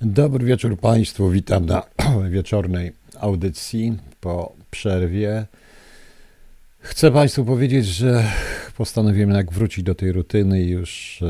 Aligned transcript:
Dobry 0.00 0.46
wieczór 0.46 0.78
Państwu, 0.78 1.30
witam 1.30 1.66
na 1.66 1.82
wieczornej 2.30 2.92
audycji 3.20 3.98
po 4.20 4.52
przerwie. 4.70 5.46
Chcę 6.78 7.10
Państwu 7.10 7.44
powiedzieć, 7.44 7.86
że 7.86 8.24
postanowiłem 8.76 9.30
jak 9.30 9.52
wrócić 9.52 9.84
do 9.84 9.94
tej 9.94 10.12
rutyny 10.12 10.62
już 10.62 11.22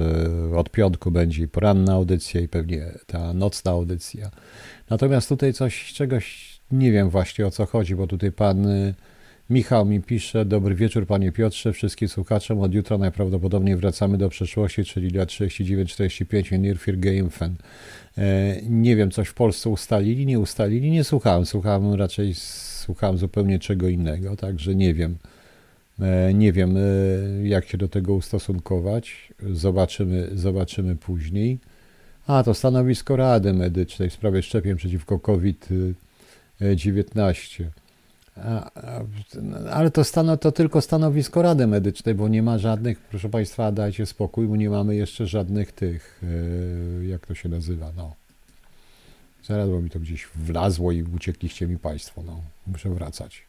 e, 0.53 0.57
od 0.57 0.71
piątku 0.71 1.11
będzie 1.11 1.49
poranna 1.49 1.93
audycja 1.93 2.41
i 2.41 2.49
pewnie 2.49 2.87
ta 3.07 3.33
nocna 3.33 3.71
audycja. 3.71 4.31
Natomiast 4.91 5.29
tutaj 5.29 5.53
coś, 5.53 5.93
czegoś 5.93 6.57
nie 6.71 6.93
wiem 6.93 7.11
właśnie 7.11 7.47
o 7.47 7.51
co 7.51 7.67
chodzi, 7.67 7.97
bo 7.97 8.07
tutaj 8.07 8.33
Pan 8.33 8.67
e, 8.67 8.95
Michał 9.51 9.87
mi 9.87 10.01
pisze, 10.01 10.45
dobry 10.45 10.75
wieczór 10.75 11.07
Panie 11.07 11.33
Piotrze, 11.33 11.73
wszystkim 11.73 12.09
słuchaczom, 12.09 12.61
od 12.61 12.75
jutra 12.75 12.99
najprawdopodobniej 12.99 13.77
wracamy 13.77 14.19
do 14.19 14.29
przeszłości, 14.29 14.85
czyli 14.85 15.11
lat 15.11 15.29
39-45 15.29 16.59
Near 16.59 16.79
Fear 16.79 16.99
Game 16.99 17.31
Fan. 17.31 17.55
E, 18.19 18.57
nie 18.63 18.97
wiem, 18.97 19.11
coś 19.11 19.29
w 19.29 19.35
Polsce 19.35 19.71
ustalili, 19.71 20.27
nie 20.27 20.41
ustalili, 20.41 20.91
nie 20.91 21.05
słuchałem. 21.05 21.47
Słuchałem 21.47 21.95
raczej, 21.95 22.35
słuchałem 22.35 23.19
zupełnie 23.19 23.59
czego 23.59 23.89
innego, 23.89 24.37
także 24.37 24.75
nie 24.75 24.95
wiem. 24.95 25.17
E, 26.01 26.35
nie 26.35 26.53
wiem, 26.53 26.77
e, 26.77 26.81
jak 27.49 27.67
się 27.67 27.79
do 27.79 27.89
tego 27.89 28.15
ustosunkować. 28.15 29.33
Zobaczymy, 29.53 30.31
zobaczymy 30.35 30.97
później. 30.97 31.59
A, 32.27 32.43
to 32.43 32.55
stanowisko 32.55 33.17
Rady 33.17 33.53
Medycznej 33.53 34.11
w 34.11 34.13
sprawie 34.13 34.43
szczepień 34.43 34.77
przeciwko 34.77 35.19
COVID-19. 35.19 37.65
Ale 39.73 39.91
to, 39.91 40.05
stano, 40.05 40.37
to 40.37 40.53
tylko 40.53 40.81
stanowisko 40.81 41.43
Rady 41.43 41.67
Medycznej, 41.67 42.15
bo 42.15 42.29
nie 42.29 42.43
ma 42.43 42.59
żadnych, 42.59 43.01
proszę 43.01 43.29
Państwa, 43.29 43.73
dajcie 43.73 44.07
spokój, 44.07 44.47
bo 44.47 44.57
nie 44.57 44.71
mamy 44.71 44.97
jeszcze 44.97 45.27
żadnych 45.27 45.73
tych, 45.73 46.23
e, 47.03 47.07
jak 47.07 47.27
to 47.27 47.35
się 47.35 47.49
nazywa, 47.49 47.93
no. 47.97 48.15
Zaraz, 49.45 49.69
bo 49.69 49.81
mi 49.81 49.91
to 49.91 50.01
gdzieś 50.01 50.29
wlazło 50.35 50.93
i 50.93 51.03
uciekliście 51.03 51.67
mi 51.67 51.79
Państwo, 51.79 52.23
no. 52.23 52.41
Muszę 52.67 52.91
wracać. 52.91 53.43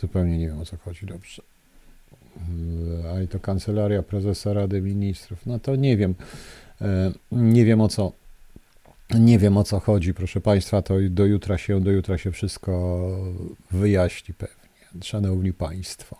Zupełnie 0.00 0.38
nie 0.38 0.48
wiem 0.48 0.60
o 0.60 0.64
co 0.64 0.76
chodzi, 0.76 1.06
dobrze. 1.06 1.42
E, 3.04 3.12
a 3.12 3.20
i 3.20 3.28
to 3.28 3.40
Kancelaria 3.40 4.02
Prezesa 4.02 4.52
Rady 4.52 4.82
Ministrów, 4.82 5.46
no 5.46 5.58
to 5.58 5.76
nie 5.76 5.96
wiem. 5.96 6.14
E, 6.80 7.12
nie 7.32 7.64
wiem 7.64 7.80
o 7.80 7.88
co 7.88 8.12
nie 9.14 9.38
wiem 9.38 9.56
o 9.56 9.64
co 9.64 9.80
chodzi, 9.80 10.14
proszę 10.14 10.40
Państwa, 10.40 10.82
to 10.82 10.94
do 11.10 11.26
jutra 11.26 11.58
się, 11.58 11.80
do 11.80 11.90
jutra 11.90 12.18
się 12.18 12.32
wszystko 12.32 13.00
wyjaśni 13.70 14.34
pewnie. 14.34 14.56
Szanowni 15.02 15.52
Państwo. 15.52 16.16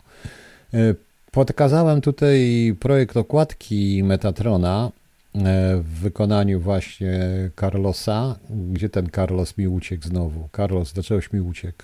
E, 0.75 0.95
podkazałem 1.31 2.01
tutaj 2.01 2.75
projekt 2.81 3.17
okładki 3.17 4.03
Metatrona 4.05 4.91
e, 5.35 5.41
w 5.77 5.87
wykonaniu 5.87 6.61
właśnie 6.61 7.21
Carlosa. 7.61 8.39
Gdzie 8.51 8.89
ten 8.89 9.09
Carlos 9.15 9.59
mi 9.59 9.69
uciekł 9.69 10.05
znowu? 10.05 10.49
Carlos, 10.57 10.93
dlaczegoś 10.93 11.33
mi 11.33 11.41
uciekł? 11.41 11.83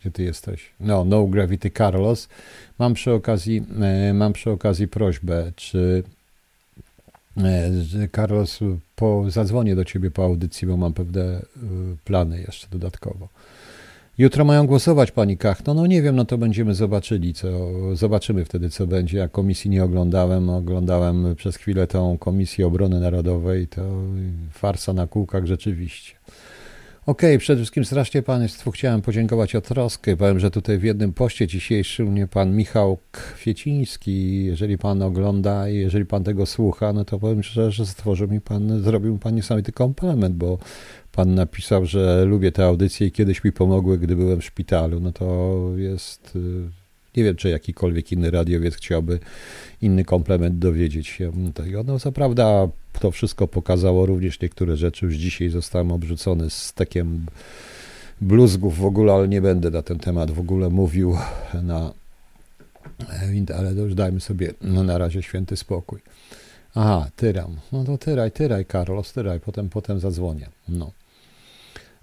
Gdzie 0.00 0.10
ty 0.10 0.22
jesteś? 0.22 0.70
No, 0.80 1.04
No 1.04 1.26
Gravity 1.26 1.70
Carlos. 1.70 2.28
Mam 2.78 2.94
przy 2.94 3.12
okazji, 3.12 3.64
e, 3.82 4.14
mam 4.14 4.32
przy 4.32 4.50
okazji 4.50 4.88
prośbę, 4.88 5.52
czy 5.56 6.02
Carlos, 8.16 8.60
po, 8.96 9.24
zadzwonię 9.30 9.76
do 9.76 9.84
ciebie 9.84 10.10
po 10.10 10.24
audycji, 10.24 10.68
bo 10.68 10.76
mam 10.76 10.92
pewne 10.92 11.22
y, 11.22 11.42
plany 12.04 12.40
jeszcze 12.40 12.66
dodatkowo. 12.70 13.28
Jutro 14.18 14.44
mają 14.44 14.66
głosować 14.66 15.10
pani 15.10 15.36
Kachno. 15.36 15.74
No 15.74 15.86
nie 15.86 16.02
wiem, 16.02 16.16
no 16.16 16.24
to 16.24 16.38
będziemy 16.38 16.74
zobaczyli, 16.74 17.34
co 17.34 17.48
zobaczymy 17.96 18.44
wtedy, 18.44 18.70
co 18.70 18.86
będzie. 18.86 19.18
Ja 19.18 19.28
komisji 19.28 19.70
nie 19.70 19.84
oglądałem, 19.84 20.50
oglądałem 20.50 21.34
przez 21.36 21.56
chwilę 21.56 21.86
tą 21.86 22.18
Komisję 22.18 22.66
Obrony 22.66 23.00
Narodowej, 23.00 23.68
to 23.68 23.82
farsa 24.50 24.92
na 24.92 25.06
kółkach 25.06 25.46
rzeczywiście. 25.46 26.12
Okej, 27.06 27.30
okay, 27.30 27.38
przede 27.38 27.56
wszystkim 27.56 27.84
strasznie 27.84 28.22
Państwu 28.22 28.70
chciałem 28.70 29.02
podziękować 29.02 29.54
o 29.54 29.60
troskę. 29.60 30.16
Powiem, 30.16 30.40
że 30.40 30.50
tutaj 30.50 30.78
w 30.78 30.82
jednym 30.82 31.12
poście 31.12 31.46
dzisiejszym 31.46 32.08
mnie 32.08 32.26
Pan 32.26 32.56
Michał 32.56 32.98
Kwieciński, 33.12 34.44
jeżeli 34.44 34.78
Pan 34.78 35.02
ogląda 35.02 35.68
i 35.68 35.76
jeżeli 35.76 36.06
Pan 36.06 36.24
tego 36.24 36.46
słucha, 36.46 36.92
no 36.92 37.04
to 37.04 37.18
powiem 37.18 37.42
szczerze, 37.42 37.72
że 37.72 37.86
stworzył 37.86 38.28
mi 38.28 38.40
Pan, 38.40 38.82
zrobił 38.82 39.12
mi 39.12 39.18
Pan 39.18 39.34
niesamowity 39.34 39.72
komplement, 39.72 40.36
bo 40.36 40.58
Pan 41.12 41.34
napisał, 41.34 41.86
że 41.86 42.24
lubię 42.24 42.52
te 42.52 42.64
audycje 42.64 43.06
i 43.06 43.12
kiedyś 43.12 43.44
mi 43.44 43.52
pomogły, 43.52 43.98
gdy 43.98 44.16
byłem 44.16 44.40
w 44.40 44.44
szpitalu. 44.44 45.00
No 45.00 45.12
to 45.12 45.56
jest 45.76 46.36
y, 46.36 46.40
nie 47.16 47.24
wiem, 47.24 47.36
czy 47.36 47.48
jakikolwiek 47.48 48.12
inny 48.12 48.30
radiowiec 48.30 48.74
chciałby 48.74 49.18
inny 49.80 50.04
komplement 50.04 50.58
dowiedzieć 50.58 51.06
się 51.06 51.32
tego. 51.54 51.82
No 51.82 51.98
co 51.98 52.12
prawda 52.12 52.68
to 53.04 53.10
wszystko 53.10 53.48
pokazało 53.48 54.06
również 54.06 54.40
niektóre 54.40 54.76
rzeczy. 54.76 55.06
Już 55.06 55.14
dzisiaj 55.14 55.48
zostałem 55.48 55.92
obrzucony 55.92 56.50
stekiem 56.50 57.26
bluzgów 58.20 58.78
w 58.78 58.84
ogóle, 58.84 59.12
ale 59.12 59.28
nie 59.28 59.40
będę 59.40 59.70
na 59.70 59.82
ten 59.82 59.98
temat 59.98 60.30
w 60.30 60.40
ogóle 60.40 60.70
mówił 60.70 61.16
na 61.62 61.92
ale 63.58 63.72
już 63.72 63.94
dajmy 63.94 64.20
sobie 64.20 64.54
no, 64.60 64.82
na 64.82 64.98
razie 64.98 65.22
święty 65.22 65.56
spokój. 65.56 66.00
Aha, 66.74 67.10
tyram. 67.16 67.56
No 67.72 67.84
to 67.84 67.98
tyraj, 67.98 68.32
tyraj, 68.32 68.66
Carlos, 68.66 69.12
tyraj, 69.12 69.40
potem, 69.40 69.68
potem 69.68 70.00
zadzwonię. 70.00 70.48
No. 70.68 70.92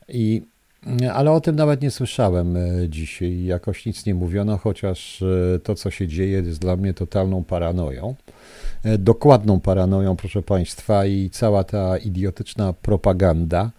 I 0.08 0.42
ale 1.14 1.32
o 1.32 1.42
tym 1.42 1.56
nawet 1.56 1.82
nie 1.82 1.92
słyszałem 1.92 2.58
e, 2.58 2.90
dzisiaj. 2.90 3.44
Jakoś 3.44 3.86
nic 3.86 4.06
nie 4.06 4.16
mówiono, 4.16 4.58
chociaż 4.58 5.22
e, 5.22 5.60
to, 5.60 5.76
co 5.76 5.92
się 5.92 6.08
dzieje, 6.08 6.42
jest 6.42 6.60
dla 6.60 6.76
mnie 6.76 6.94
totalną 6.94 7.44
paranoją. 7.44 8.16
E, 8.84 8.98
dokładną 8.98 9.60
paranoją, 9.60 10.16
proszę 10.16 10.42
Państwa, 10.42 11.06
i 11.06 11.30
cała 11.30 11.64
ta 11.64 11.98
idiotyczna 11.98 12.74
propaganda. 12.74 13.72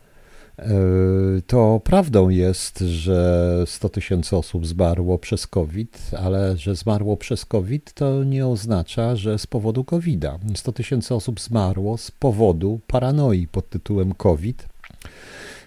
To 1.46 1.80
prawdą 1.84 2.28
jest, 2.28 2.78
że 2.78 3.64
100 3.66 3.88
tysięcy 3.88 4.36
osób 4.36 4.66
zmarło 4.66 5.18
przez 5.18 5.46
COVID, 5.46 6.10
ale 6.18 6.56
że 6.56 6.74
zmarło 6.74 7.16
przez 7.16 7.44
COVID 7.44 7.92
to 7.92 8.24
nie 8.24 8.46
oznacza, 8.46 9.16
że 9.16 9.38
z 9.38 9.46
powodu 9.46 9.84
COVID-a. 9.84 10.38
100 10.54 10.72
tysięcy 10.72 11.14
osób 11.14 11.40
zmarło 11.40 11.98
z 11.98 12.10
powodu 12.10 12.80
paranoi 12.86 13.46
pod 13.46 13.70
tytułem 13.70 14.14
COVID 14.14 14.71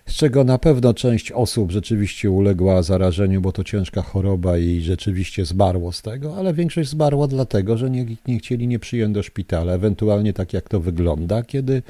z 0.07 0.13
czego 0.13 0.43
na 0.43 0.57
pewno 0.57 0.93
część 0.93 1.31
osób 1.31 1.71
rzeczywiście 1.71 2.31
uległa 2.31 2.83
zarażeniu, 2.83 3.41
bo 3.41 3.51
to 3.51 3.63
ciężka 3.63 4.01
choroba 4.01 4.57
i 4.57 4.81
rzeczywiście 4.81 5.45
zmarło 5.45 5.91
z 5.91 6.01
tego, 6.01 6.37
ale 6.37 6.53
większość 6.53 6.89
zmarła 6.89 7.27
dlatego, 7.27 7.77
że 7.77 7.89
nie, 7.89 8.05
nie 8.27 8.39
chcieli 8.39 8.67
nie 8.67 8.79
przyjąć 8.79 9.13
do 9.13 9.23
szpitala, 9.23 9.73
ewentualnie 9.73 10.33
tak 10.33 10.53
jak 10.53 10.69
to 10.69 10.79
wygląda, 10.79 11.43
kiedy 11.43 11.83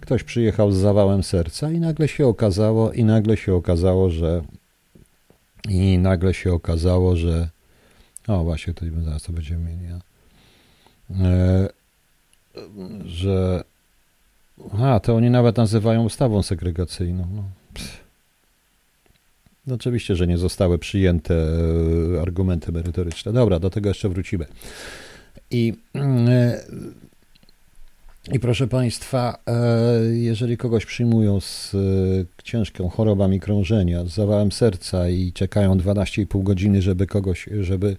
ktoś 0.00 0.22
przyjechał 0.22 0.72
z 0.72 0.76
zawałem 0.76 1.22
serca 1.22 1.70
i 1.70 1.80
nagle 1.80 2.08
się 2.08 2.26
okazało, 2.26 2.92
i 2.92 3.04
nagle 3.04 3.36
się 3.36 3.54
okazało, 3.54 4.10
że 4.10 4.42
i 5.68 5.98
nagle 5.98 6.34
się 6.34 6.52
okazało, 6.52 7.16
że 7.16 7.48
o 8.28 8.44
właśnie, 8.44 8.74
to 8.74 8.84
zaraz 9.04 9.22
to 9.22 9.32
będziemy 9.32 9.70
mieli, 9.70 9.86
e, 11.20 11.68
że 13.04 13.64
a, 14.82 15.00
to 15.00 15.14
oni 15.14 15.30
nawet 15.30 15.56
nazywają 15.56 16.04
ustawą 16.04 16.42
segregacyjną. 16.42 17.26
No. 17.34 17.61
No 19.66 19.74
oczywiście, 19.74 20.16
że 20.16 20.26
nie 20.26 20.38
zostały 20.38 20.78
przyjęte 20.78 21.34
e, 21.34 22.22
argumenty 22.22 22.72
merytoryczne. 22.72 23.32
Dobra, 23.32 23.58
do 23.58 23.70
tego 23.70 23.88
jeszcze 23.88 24.08
wrócimy. 24.08 24.46
I, 25.50 25.74
e, 25.94 26.60
i 28.32 28.40
proszę 28.40 28.66
Państwa, 28.66 29.38
e, 29.46 29.54
jeżeli 30.12 30.56
kogoś 30.56 30.86
przyjmują 30.86 31.40
z 31.40 31.76
ciężką 32.44 32.88
chorobami 32.88 33.40
krążenia, 33.40 34.04
z 34.04 34.08
zawałem 34.08 34.52
serca 34.52 35.08
i 35.08 35.32
czekają 35.32 35.78
12,5 35.78 36.42
godziny, 36.42 36.82
żeby 36.82 37.06
kogoś, 37.06 37.48
żeby 37.60 37.96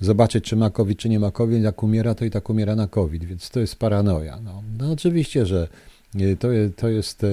zobaczyć, 0.00 0.44
czy 0.44 0.56
ma 0.56 0.70
COVID, 0.70 0.98
czy 0.98 1.08
nie 1.08 1.20
ma 1.20 1.30
COVID, 1.30 1.62
jak 1.62 1.82
umiera, 1.82 2.14
to 2.14 2.24
i 2.24 2.30
tak 2.30 2.50
umiera 2.50 2.76
na 2.76 2.88
COVID, 2.88 3.24
więc 3.24 3.50
to 3.50 3.60
jest 3.60 3.76
paranoja. 3.76 4.40
No, 4.40 4.62
no 4.78 4.92
oczywiście, 4.92 5.46
że 5.46 5.68
to, 6.38 6.48
to 6.76 6.88
jest 6.88 7.24
e, 7.24 7.28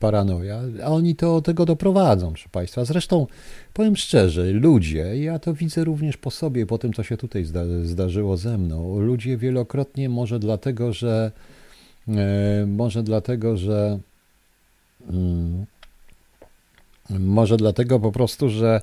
paranoja, 0.00 0.60
a 0.84 0.86
oni 0.86 1.16
to 1.16 1.42
tego 1.42 1.66
doprowadzą, 1.66 2.28
proszę 2.28 2.48
Państwa. 2.52 2.84
Zresztą 2.84 3.26
powiem 3.74 3.96
szczerze, 3.96 4.52
ludzie, 4.52 5.22
ja 5.22 5.38
to 5.38 5.54
widzę 5.54 5.84
również 5.84 6.16
po 6.16 6.30
sobie, 6.30 6.66
po 6.66 6.78
tym, 6.78 6.92
co 6.92 7.02
się 7.02 7.16
tutaj 7.16 7.44
zda, 7.44 7.60
zdarzyło 7.84 8.36
ze 8.36 8.58
mną. 8.58 9.00
Ludzie 9.00 9.36
wielokrotnie, 9.36 10.08
może 10.08 10.38
dlatego, 10.38 10.92
że 10.92 11.32
e, 12.08 12.66
może 12.66 13.02
dlatego, 13.02 13.56
że 13.56 13.98
mm, 15.08 15.66
może 17.10 17.56
dlatego 17.56 18.00
po 18.00 18.12
prostu, 18.12 18.48
że 18.48 18.80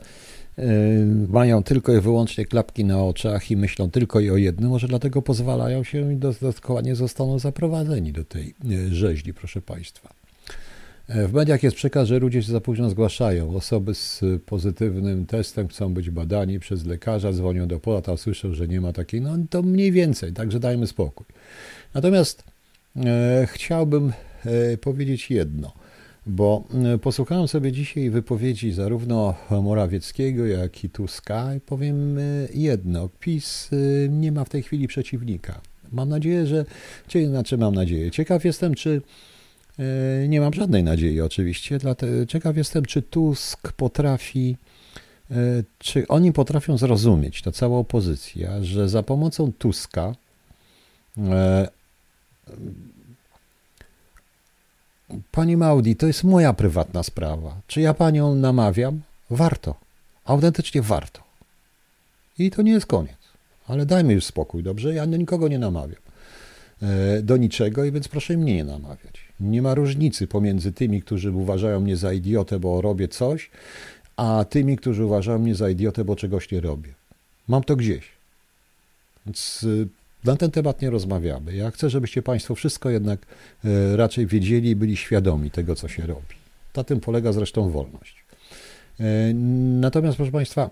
mają 1.30 1.64
tylko 1.64 1.94
i 1.94 2.02
wyłącznie 2.02 2.46
klapki 2.46 2.86
na 2.86 3.04
oczach 3.04 3.52
i 3.52 3.58
myślą 3.58 3.92
tylko 3.92 4.20
i 4.20 4.30
o 4.30 4.38
jednym, 4.38 4.70
może 4.70 4.88
dlatego 4.88 5.22
pozwalają 5.22 5.84
się 5.84 6.14
i 6.14 6.18
dodatkowo 6.18 6.82
nie 6.82 6.96
zostaną 6.96 7.40
zaprowadzeni 7.40 8.12
do 8.14 8.24
tej 8.24 8.54
y, 8.72 8.96
rzeźni, 8.96 9.34
proszę 9.34 9.62
Państwa. 9.62 10.14
E, 11.08 11.28
w 11.28 11.34
mediach 11.34 11.64
jest 11.64 11.76
przekaz, 11.76 12.08
że 12.08 12.20
ludzie 12.20 12.44
się 12.44 12.52
za 12.52 12.62
późno 12.62 12.90
zgłaszają. 12.90 13.56
Osoby 13.56 13.96
z 13.96 14.22
pozytywnym 14.46 15.26
testem 15.26 15.68
chcą 15.68 15.94
być 15.94 16.10
badani 16.10 16.60
przez 16.60 16.86
lekarza, 16.86 17.34
dzwonią 17.34 17.68
do 17.68 17.80
pola, 17.80 18.18
słyszą, 18.18 18.54
że 18.54 18.68
nie 18.68 18.82
ma 18.82 18.94
takiej, 18.94 19.22
no 19.22 19.38
to 19.50 19.64
mniej 19.64 19.92
więcej, 19.92 20.34
także 20.34 20.60
dajmy 20.60 20.88
spokój. 20.88 21.26
Natomiast 21.94 22.44
e, 22.96 23.48
chciałbym 23.52 24.14
powiedzieć 24.82 25.32
jedno, 25.32 25.74
bo 26.28 26.64
posłuchałem 27.02 27.48
sobie 27.48 27.72
dzisiaj 27.72 28.10
wypowiedzi 28.10 28.72
zarówno 28.72 29.36
Morawieckiego, 29.64 30.46
jak 30.46 30.84
i 30.84 30.90
Tuska 30.90 31.56
i 31.56 31.60
powiem 31.60 32.20
jedno, 32.54 33.10
PiS 33.20 33.70
nie 34.10 34.32
ma 34.32 34.44
w 34.46 34.50
tej 34.50 34.64
chwili 34.64 34.88
przeciwnika. 34.88 35.62
Mam 35.92 36.10
nadzieję, 36.10 36.48
że, 36.48 36.66
czy, 37.08 37.28
znaczy 37.28 37.58
mam 37.58 37.76
nadzieję, 37.76 38.12
ciekaw 38.12 38.46
jestem, 38.46 38.76
czy 38.76 39.02
nie 40.28 40.42
mam 40.42 40.54
żadnej 40.54 40.84
nadziei 40.84 41.22
oczywiście, 41.22 41.78
dlatego 41.78 42.26
ciekaw 42.26 42.58
jestem, 42.58 42.86
czy 42.86 43.02
Tusk 43.02 43.72
potrafi 43.72 44.58
czy 45.78 46.08
oni 46.08 46.34
potrafią 46.34 46.78
zrozumieć, 46.78 47.42
ta 47.42 47.52
cała 47.52 47.78
opozycja, 47.78 48.64
że 48.64 48.90
za 48.90 49.04
pomocą 49.04 49.52
Tuska 49.52 50.16
Pani 55.32 55.58
Maudi, 55.58 55.96
to 55.96 56.08
jest 56.08 56.24
moja 56.24 56.54
prywatna 56.54 57.04
sprawa. 57.04 57.62
Czy 57.68 57.82
ja 57.82 57.94
panią 57.94 58.36
namawiam? 58.36 59.02
Warto. 59.30 59.76
Autentycznie 60.26 60.82
warto. 60.82 61.22
I 62.40 62.52
to 62.52 62.62
nie 62.62 62.72
jest 62.72 62.86
koniec. 62.86 63.18
Ale 63.68 63.86
dajmy 63.86 64.14
już 64.14 64.26
spokój, 64.26 64.64
dobrze? 64.64 64.94
Ja 64.94 65.06
nikogo 65.06 65.48
nie 65.48 65.60
namawiam. 65.60 66.02
E, 66.82 67.22
do 67.22 67.38
niczego 67.38 67.86
i 67.86 67.92
więc 67.92 68.08
proszę 68.08 68.38
mnie 68.38 68.56
nie 68.56 68.64
namawiać. 68.64 69.28
Nie 69.40 69.62
ma 69.62 69.76
różnicy 69.76 70.28
pomiędzy 70.28 70.72
tymi, 70.72 71.02
którzy 71.02 71.32
uważają 71.32 71.80
mnie 71.80 71.98
za 71.98 72.14
idiotę, 72.14 72.60
bo 72.60 72.82
robię 72.82 73.08
coś, 73.08 73.50
a 74.18 74.46
tymi, 74.50 74.78
którzy 74.78 75.06
uważają 75.06 75.40
mnie 75.40 75.56
za 75.56 75.70
idiotę, 75.70 76.06
bo 76.06 76.16
czegoś 76.16 76.52
nie 76.52 76.62
robię. 76.62 76.94
Mam 77.48 77.64
to 77.64 77.76
gdzieś. 77.76 78.06
Więc 79.26 79.64
y, 79.64 79.88
na 80.28 80.36
ten 80.36 80.52
temat 80.52 80.82
nie 80.82 80.90
rozmawiamy. 80.90 81.56
Ja 81.56 81.72
chcę, 81.72 81.90
żebyście 81.90 82.22
Państwo 82.22 82.56
wszystko 82.56 82.90
jednak 82.90 83.20
y, 83.66 83.98
raczej 83.98 84.28
wiedzieli 84.28 84.70
i 84.70 84.76
byli 84.76 84.98
świadomi 84.98 85.52
tego, 85.52 85.76
co 85.76 85.88
się 85.88 86.06
robi. 86.06 86.36
Na 86.76 86.84
tym 86.84 87.00
polega 87.00 87.32
zresztą 87.32 87.70
wolność. 87.70 88.26
Y, 89.00 89.04
natomiast, 89.80 90.18
proszę 90.18 90.32
Państwa, 90.32 90.70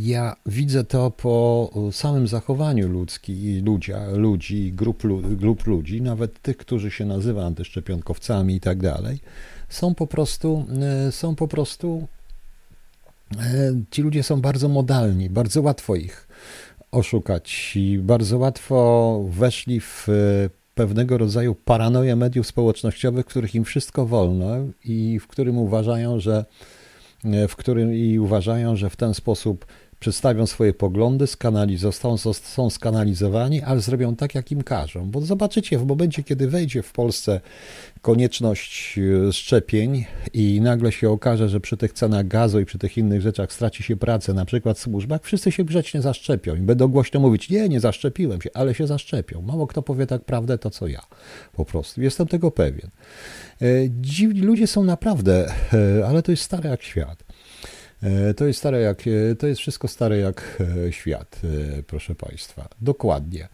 ja 0.00 0.36
widzę 0.46 0.84
to 0.84 1.10
po 1.10 1.70
samym 1.92 2.28
zachowaniu 2.28 2.88
ludzki, 2.88 3.60
ludzia, 3.60 4.06
ludzi, 4.08 4.72
grup, 4.72 5.02
grup 5.36 5.66
ludzi, 5.66 6.02
nawet 6.02 6.42
tych, 6.42 6.56
którzy 6.56 6.90
się 6.90 7.04
nazywają 7.04 7.46
antyszczepionkowcami 7.46 8.54
i 8.54 8.60
tak 8.60 8.78
dalej, 8.82 9.18
są 9.68 9.94
po 9.94 10.06
prostu, 10.06 10.66
e, 11.08 11.12
są 11.12 11.34
po 11.34 11.48
prostu, 11.48 12.08
e, 13.38 13.74
ci 13.90 14.02
ludzie 14.02 14.22
są 14.22 14.40
bardzo 14.40 14.68
modalni, 14.68 15.30
bardzo 15.30 15.62
łatwo 15.62 15.96
ich 15.96 16.28
oszukać. 16.94 17.72
I 17.76 17.98
bardzo 17.98 18.38
łatwo 18.38 19.20
weszli 19.28 19.80
w 19.80 20.08
e, 20.08 20.12
pewnego 20.74 21.18
rodzaju 21.18 21.54
paranoję 21.54 22.16
mediów 22.16 22.46
społecznościowych, 22.46 23.24
w 23.24 23.28
których 23.28 23.54
im 23.54 23.64
wszystko 23.64 24.06
wolno 24.06 24.46
i 24.84 25.18
w 25.20 25.26
którym 25.26 25.58
uważają, 25.58 26.20
że 26.20 26.44
w 27.48 27.56
którym 27.56 27.94
i 27.94 28.18
uważają, 28.18 28.76
że 28.76 28.90
w 28.90 28.96
ten 28.96 29.14
sposób 29.14 29.66
przedstawią 30.04 30.46
swoje 30.46 30.74
poglądy, 30.74 31.26
są, 32.42 32.70
skanalizowani, 32.70 33.62
ale 33.62 33.80
zrobią 33.80 34.16
tak, 34.16 34.34
jak 34.34 34.52
im 34.52 34.62
każą. 34.62 35.10
Bo 35.10 35.20
zobaczycie, 35.20 35.78
w 35.78 35.86
momencie, 35.86 36.22
kiedy 36.22 36.48
wejdzie 36.48 36.82
w 36.82 36.92
Polsce 36.92 37.40
konieczność 38.02 38.98
e, 39.28 39.32
szczepień 39.32 40.04
i 40.32 40.60
nagle 40.60 40.92
się 40.92 41.10
okaże, 41.10 41.48
że 41.48 41.60
przy 41.60 41.76
tych 41.76 41.92
cenach 41.92 42.28
gazu 42.28 42.60
i 42.60 42.64
przy 42.64 42.78
tych 42.78 42.98
innych 42.98 43.20
rzeczach 43.20 43.52
straci 43.52 43.82
się 43.82 43.96
pracę, 43.96 44.34
na 44.34 44.44
przykład 44.44 44.78
w 44.78 44.80
służbach, 44.80 45.22
wszyscy 45.22 45.52
się 45.52 45.64
grzecznie 45.64 46.02
zaszczepią 46.02 46.54
i 46.54 46.60
będą 46.60 46.88
głośno 46.88 47.20
mówić, 47.20 47.50
nie, 47.50 47.68
nie 47.68 47.80
zaszczepiłem 47.80 48.42
się, 48.42 48.50
ale 48.54 48.74
się 48.74 48.86
zaszczepią. 48.86 49.42
Mało 49.42 49.66
kto 49.66 49.82
powie 49.82 50.06
tak 50.06 50.24
prawdę, 50.24 50.58
to 50.58 50.70
co 50.70 50.86
ja. 50.86 51.02
Po 51.52 51.64
prostu. 51.64 52.02
Jestem 52.02 52.26
tego 52.26 52.50
pewien. 52.50 52.90
E, 53.62 53.66
dziwni 53.88 54.40
ludzie 54.40 54.66
są 54.66 54.84
naprawdę, 54.84 55.52
e, 55.72 56.06
ale 56.06 56.22
to 56.22 56.30
jest 56.30 56.42
stare 56.42 56.70
jak 56.70 56.82
świat. 56.82 57.24
E, 58.04 58.34
to 58.34 58.46
jest 58.46 58.58
stare 58.58 58.80
jak, 58.80 59.04
e, 59.06 59.34
to 59.34 59.46
jest 59.46 59.60
wszystko 59.60 59.88
stare 59.88 60.18
jak 60.18 60.62
e, 60.86 60.92
świat, 60.92 61.40
proszę 61.86 62.14
Państwa. 62.14 62.68
Dokładnie. 62.80 63.48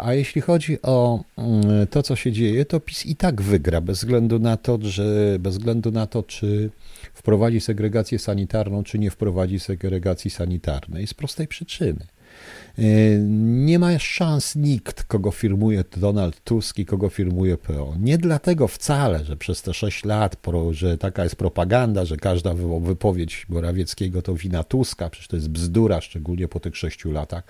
A 0.00 0.14
jeśli 0.14 0.40
chodzi 0.40 0.82
o 0.82 1.24
mm, 1.38 1.86
to, 1.86 2.02
co 2.02 2.16
się 2.16 2.32
dzieje, 2.32 2.64
to 2.64 2.80
PiS 2.80 3.06
i 3.06 3.16
tak 3.16 3.42
wygra, 3.42 3.80
bez 3.80 3.98
względu 3.98 4.38
na 4.38 4.56
to, 4.56 4.78
że 4.82 5.36
bez 5.38 5.58
względu 5.58 5.90
na 5.90 6.06
to, 6.06 6.22
czy 6.22 6.70
wprowadzi 7.14 7.60
segregację 7.60 8.18
sanitarną, 8.18 8.84
czy 8.84 8.98
nie 8.98 9.10
wprowadzi 9.10 9.60
segregacji 9.60 10.30
sanitarnej, 10.30 11.06
z 11.06 11.14
prostej 11.14 11.48
przyczyny. 11.48 12.06
E, 12.78 12.82
nie 13.66 13.78
ma 13.78 13.98
szans 13.98 14.56
nikt, 14.56 15.04
kogo 15.04 15.30
firmuje 15.30 15.84
Donald 15.96 16.44
Tusk 16.44 16.78
i 16.78 16.86
kogo 16.86 17.08
firmuje 17.08 17.56
PO. 17.56 17.94
Nie 18.00 18.18
dlatego 18.18 18.68
wcale, 18.68 19.24
że 19.24 19.36
przez 19.36 19.62
te 19.62 19.74
6 19.74 20.04
lat, 20.04 20.36
że 20.70 20.98
taka 20.98 21.24
jest 21.24 21.36
propaganda, 21.36 22.04
że 22.04 22.16
każda 22.16 22.54
wypowiedź 22.80 23.46
Morawieckiego 23.48 24.22
to 24.22 24.34
wina 24.34 24.64
Tuska, 24.64 25.10
przecież 25.10 25.28
to 25.28 25.36
jest 25.36 25.48
bzdura, 25.48 26.00
szczególnie 26.00 26.48
po 26.48 26.60
tych 26.60 26.76
6 26.76 27.04
latach, 27.04 27.44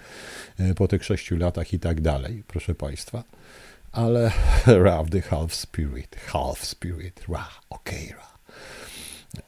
e, 0.59 0.75
po 0.75 0.89
tych 0.89 1.05
6 1.05 1.31
latach 1.31 1.73
i 1.73 1.79
tak 1.79 2.01
dalej, 2.01 2.43
proszę 2.47 2.75
Państwa. 2.75 3.25
Ale 3.93 4.33
ra 4.85 5.05
the 5.11 5.21
half 5.21 5.55
spirit, 5.55 6.17
half 6.17 6.65
spirit, 6.65 7.21
ra, 7.29 7.49
okej, 7.71 8.05
okay, 8.05 8.19
ra. 8.19 8.31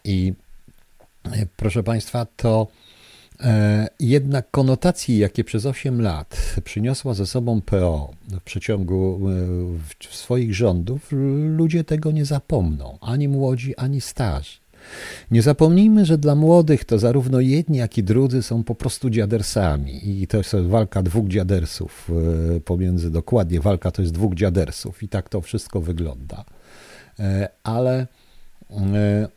I 0.04 0.32
e, 1.24 1.46
proszę 1.56 1.82
Państwa, 1.82 2.26
to 2.36 2.66
jednak 4.00 4.50
konotacji, 4.50 5.18
jakie 5.18 5.44
przez 5.44 5.66
8 5.66 6.02
lat 6.02 6.56
przyniosła 6.64 7.14
ze 7.14 7.26
sobą 7.26 7.60
PO 7.60 8.10
w 8.28 8.40
przeciągu 8.40 9.20
e, 10.10 10.14
swoich 10.14 10.54
rządów, 10.54 11.08
ludzie 11.56 11.84
tego 11.84 12.10
nie 12.10 12.24
zapomną, 12.24 12.98
ani 13.00 13.28
młodzi, 13.28 13.76
ani 13.76 14.00
starzy. 14.00 14.62
Nie 15.30 15.42
zapomnijmy, 15.42 16.06
że 16.06 16.18
dla 16.18 16.34
młodych 16.34 16.84
to 16.84 16.98
zarówno 16.98 17.40
jedni, 17.40 17.78
jak 17.78 17.98
i 17.98 18.02
drudzy 18.02 18.42
są 18.42 18.64
po 18.64 18.74
prostu 18.74 19.10
dziadersami. 19.10 20.20
I 20.22 20.26
to 20.26 20.36
jest 20.36 20.54
walka 20.56 21.02
dwóch 21.02 21.28
dziadersów 21.28 22.10
e, 22.56 22.60
pomiędzy, 22.60 23.10
dokładnie, 23.10 23.60
walka 23.60 23.90
to 23.90 24.02
jest 24.02 24.14
dwóch 24.14 24.34
dziadersów 24.34 25.02
i 25.02 25.08
tak 25.08 25.28
to 25.28 25.40
wszystko 25.40 25.80
wygląda. 25.80 26.44
Ale 27.64 28.06
E, 28.72 29.28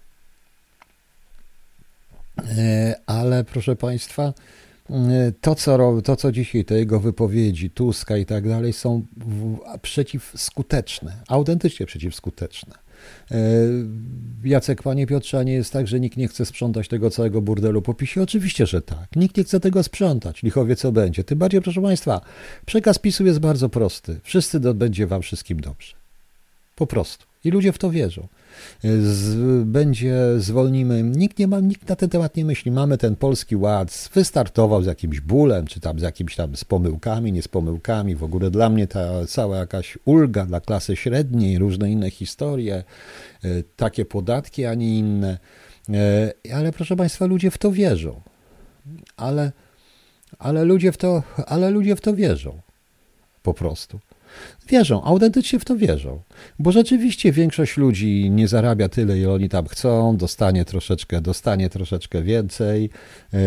ale 3.05 3.43
proszę 3.43 3.75
Państwa, 3.75 4.33
e, 4.89 5.31
to 5.41 5.55
co, 5.55 6.01
to, 6.01 6.15
co 6.15 6.31
dzisiaj, 6.31 6.65
te 6.65 6.75
jego 6.75 6.99
wypowiedzi, 6.99 7.69
Tuska 7.69 8.17
i 8.17 8.25
tak 8.25 8.47
dalej, 8.47 8.73
są 8.73 9.05
przeciwskuteczne, 9.81 11.13
autentycznie 11.27 11.85
przeciwskuteczne. 11.85 12.73
E, 13.31 13.37
Jacek, 14.43 14.83
panie 14.83 15.07
Piotrze, 15.07 15.39
a 15.39 15.43
nie 15.43 15.53
jest 15.53 15.73
tak, 15.73 15.87
że 15.87 15.99
nikt 15.99 16.17
nie 16.17 16.27
chce 16.27 16.45
sprzątać 16.45 16.87
tego 16.87 17.09
całego 17.09 17.41
burdelu 17.41 17.81
po 17.81 17.93
PiSie? 17.93 18.21
Oczywiście, 18.21 18.65
że 18.65 18.81
tak. 18.81 19.07
Nikt 19.15 19.37
nie 19.37 19.43
chce 19.43 19.59
tego 19.59 19.83
sprzątać. 19.83 20.43
Lichowie 20.43 20.75
co 20.75 20.91
będzie. 20.91 21.23
Tym 21.23 21.37
bardziej, 21.37 21.61
proszę 21.61 21.81
Państwa, 21.81 22.21
przekaz 22.65 22.99
PiSu 22.99 23.25
jest 23.25 23.39
bardzo 23.39 23.69
prosty. 23.69 24.19
Wszyscy 24.23 24.59
do, 24.59 24.73
będzie 24.73 25.07
Wam 25.07 25.21
wszystkim 25.21 25.59
dobrze. 25.59 25.95
Po 26.75 26.87
prostu. 26.87 27.25
I 27.45 27.51
ludzie 27.51 27.71
w 27.71 27.77
to 27.77 27.91
wierzą 27.91 28.27
z, 28.83 29.63
będzie, 29.67 30.15
zwolnimy. 30.37 31.03
Nikt, 31.03 31.39
nie 31.39 31.47
ma, 31.47 31.59
nikt 31.59 31.89
na 31.89 31.95
ten 31.95 32.09
temat 32.09 32.35
nie 32.35 32.45
myśli. 32.45 32.71
Mamy 32.71 32.97
ten 32.97 33.15
polski 33.15 33.55
ład, 33.55 34.09
wystartował 34.13 34.83
z 34.83 34.85
jakimś 34.85 35.19
bólem, 35.19 35.67
czy 35.67 35.79
tam 35.79 35.99
z 35.99 36.01
jakimiś 36.01 36.35
tam 36.35 36.55
z 36.55 36.65
pomyłkami, 36.65 37.31
nie 37.31 37.41
z 37.41 37.47
pomyłkami. 37.47 38.15
W 38.15 38.23
ogóle 38.23 38.51
dla 38.51 38.69
mnie 38.69 38.87
ta 38.87 39.25
cała 39.27 39.57
jakaś 39.57 39.97
ulga 40.05 40.45
dla 40.45 40.61
klasy 40.61 40.95
średniej, 40.95 41.59
różne 41.59 41.91
inne 41.91 42.11
historie, 42.11 42.83
e, 43.43 43.63
takie 43.75 44.05
podatki, 44.05 44.65
a 44.65 44.73
nie 44.73 44.97
inne. 44.97 45.37
E, 45.93 46.33
ale 46.55 46.71
proszę 46.71 46.95
Państwa, 46.95 47.25
ludzie 47.25 47.51
w 47.51 47.57
to 47.57 47.71
wierzą. 47.71 48.21
Ale, 49.17 49.51
ale, 50.39 50.63
ludzie 50.63 50.91
w 50.91 50.97
to, 50.97 51.23
ale 51.47 51.69
ludzie 51.69 51.95
w 51.95 52.01
to 52.01 52.13
wierzą. 52.13 52.61
Po 53.43 53.53
prostu. 53.53 53.99
Wierzą, 54.69 55.03
autentycznie 55.03 55.59
w 55.59 55.65
to 55.65 55.75
wierzą. 55.75 56.21
Bo 56.59 56.71
rzeczywiście 56.71 57.31
większość 57.31 57.77
ludzi 57.77 58.29
nie 58.31 58.47
zarabia 58.47 58.89
tyle, 58.89 59.19
ile 59.19 59.31
oni 59.31 59.49
tam 59.49 59.67
chcą, 59.67 60.17
dostanie 60.17 60.65
troszeczkę, 60.65 61.21
dostanie 61.21 61.69
troszeczkę 61.69 62.23
więcej. 62.23 62.89
E, 63.33 63.39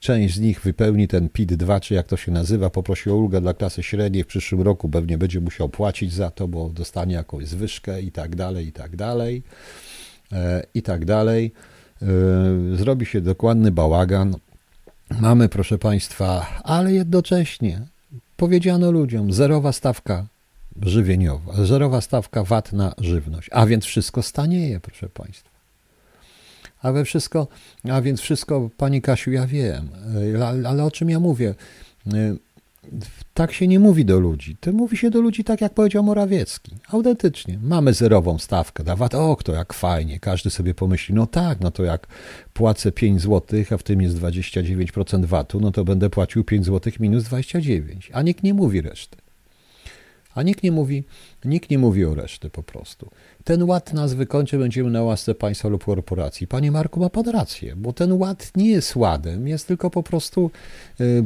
część 0.00 0.34
z 0.34 0.40
nich 0.40 0.60
wypełni 0.60 1.08
ten 1.08 1.28
PIT-2, 1.28 1.80
czy 1.80 1.94
jak 1.94 2.06
to 2.06 2.16
się 2.16 2.32
nazywa, 2.32 2.70
poprosi 2.70 3.10
o 3.10 3.16
ulgę 3.16 3.40
dla 3.40 3.54
klasy 3.54 3.82
średniej. 3.82 4.24
W 4.24 4.26
przyszłym 4.26 4.62
roku 4.62 4.88
pewnie 4.88 5.18
będzie 5.18 5.40
musiał 5.40 5.68
płacić 5.68 6.12
za 6.12 6.30
to, 6.30 6.48
bo 6.48 6.68
dostanie 6.68 7.14
jakąś 7.14 7.46
zwyżkę 7.46 8.02
i 8.02 8.12
tak 8.12 8.36
dalej, 8.36 8.66
i 8.66 8.72
tak 8.72 8.96
dalej. 8.96 9.42
E, 10.32 10.62
I 10.74 10.82
tak 10.82 11.04
dalej. 11.04 11.52
E, 12.02 12.06
zrobi 12.76 13.06
się 13.06 13.20
dokładny 13.20 13.70
bałagan. 13.70 14.36
Mamy, 15.20 15.48
proszę 15.48 15.78
Państwa, 15.78 16.46
ale 16.64 16.92
jednocześnie 16.92 17.86
powiedziano 18.36 18.90
ludziom, 18.90 19.32
zerowa 19.32 19.72
stawka 19.72 20.26
żywieniowa, 20.82 21.64
zerowa 21.64 22.00
stawka 22.00 22.44
VAT 22.44 22.72
na 22.72 22.94
żywność, 22.98 23.48
a 23.52 23.66
więc 23.66 23.84
wszystko 23.84 24.22
stanieje, 24.22 24.80
proszę 24.80 25.08
Państwa. 25.08 25.50
A 26.82 26.92
we 26.92 27.04
wszystko, 27.04 27.48
a 27.90 28.00
więc 28.00 28.20
wszystko, 28.20 28.70
Pani 28.76 29.02
Kasiu, 29.02 29.30
ja 29.30 29.46
wiem, 29.46 29.88
ale, 30.46 30.68
ale 30.68 30.84
o 30.84 30.90
czym 30.90 31.10
ja 31.10 31.20
mówię? 31.20 31.54
Tak 33.34 33.52
się 33.52 33.68
nie 33.68 33.80
mówi 33.80 34.04
do 34.04 34.20
ludzi. 34.20 34.56
To 34.60 34.72
mówi 34.72 34.96
się 34.96 35.10
do 35.10 35.20
ludzi 35.20 35.44
tak, 35.44 35.60
jak 35.60 35.74
powiedział 35.74 36.02
Morawiecki. 36.02 36.72
Autentycznie. 36.88 37.58
Mamy 37.62 37.94
zerową 37.94 38.38
stawkę 38.38 38.84
na 38.84 38.96
VAT. 38.96 39.14
O, 39.14 39.36
to 39.44 39.52
jak 39.52 39.72
fajnie. 39.72 40.20
Każdy 40.20 40.50
sobie 40.50 40.74
pomyśli, 40.74 41.14
no 41.14 41.26
tak, 41.26 41.60
no 41.60 41.70
to 41.70 41.84
jak 41.84 42.06
płacę 42.52 42.92
5 42.92 43.22
zł, 43.22 43.60
a 43.70 43.76
w 43.76 43.82
tym 43.82 44.02
jest 44.02 44.16
29% 44.16 45.24
VAT-u, 45.24 45.60
no 45.60 45.72
to 45.72 45.84
będę 45.84 46.10
płacił 46.10 46.44
5 46.44 46.66
zł 46.66 46.92
minus 47.00 47.24
29. 47.24 48.10
A 48.12 48.22
nikt 48.22 48.42
nie 48.42 48.54
mówi 48.54 48.80
reszty. 48.80 49.25
A 50.36 50.42
nikt 50.42 50.62
nie 50.62 50.72
mówi, 50.72 51.04
nikt 51.44 51.70
nie 51.70 51.78
mówi 51.78 52.04
o 52.04 52.14
reszty 52.14 52.50
po 52.50 52.62
prostu. 52.62 53.10
Ten 53.44 53.62
ład 53.62 53.92
nas 53.92 54.14
wykończy, 54.14 54.58
będziemy 54.58 54.90
na 54.90 55.02
łasce 55.02 55.34
państwa 55.34 55.68
lub 55.68 55.84
korporacji. 55.84 56.46
Panie 56.46 56.70
Marku, 56.70 57.00
ma 57.00 57.10
pan 57.10 57.28
rację, 57.28 57.76
bo 57.76 57.92
ten 57.92 58.12
ład 58.12 58.52
nie 58.56 58.70
jest 58.70 58.96
ładem, 58.96 59.48
jest 59.48 59.68
tylko 59.68 59.90
po 59.90 60.02
prostu 60.02 60.50
y, 61.00 61.24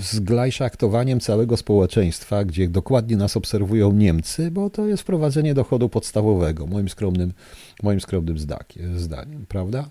zglajszaktowaniem 0.00 1.20
całego 1.20 1.56
społeczeństwa, 1.56 2.44
gdzie 2.44 2.68
dokładnie 2.68 3.16
nas 3.16 3.36
obserwują 3.36 3.92
Niemcy, 3.92 4.50
bo 4.50 4.70
to 4.70 4.86
jest 4.86 5.02
wprowadzenie 5.02 5.54
dochodu 5.54 5.88
podstawowego, 5.88 6.66
moim 6.66 6.88
skromnym, 6.88 7.32
moim 7.82 8.00
skromnym 8.00 8.36
zdaniem, 8.96 9.46
prawda? 9.48 9.90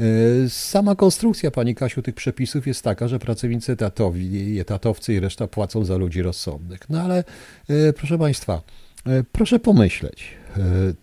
E, 0.00 0.04
sama 0.48 0.94
konstrukcja, 0.94 1.50
Pani 1.50 1.74
Kasiu, 1.74 2.02
tych 2.02 2.14
przepisów 2.14 2.66
jest 2.66 2.84
taka, 2.84 3.08
że 3.08 3.18
pracownicy 3.18 3.72
etatowi, 3.72 4.60
etatowcy 4.60 5.14
i 5.14 5.20
reszta 5.20 5.46
płacą 5.46 5.84
za 5.84 5.96
ludzi 5.96 6.22
rozsądnych. 6.22 6.80
No 6.90 7.02
ale 7.02 7.24
e, 7.68 7.92
proszę 7.92 8.18
Państwa, 8.18 8.62
e, 9.06 9.24
proszę 9.32 9.58
pomyśleć, 9.58 10.40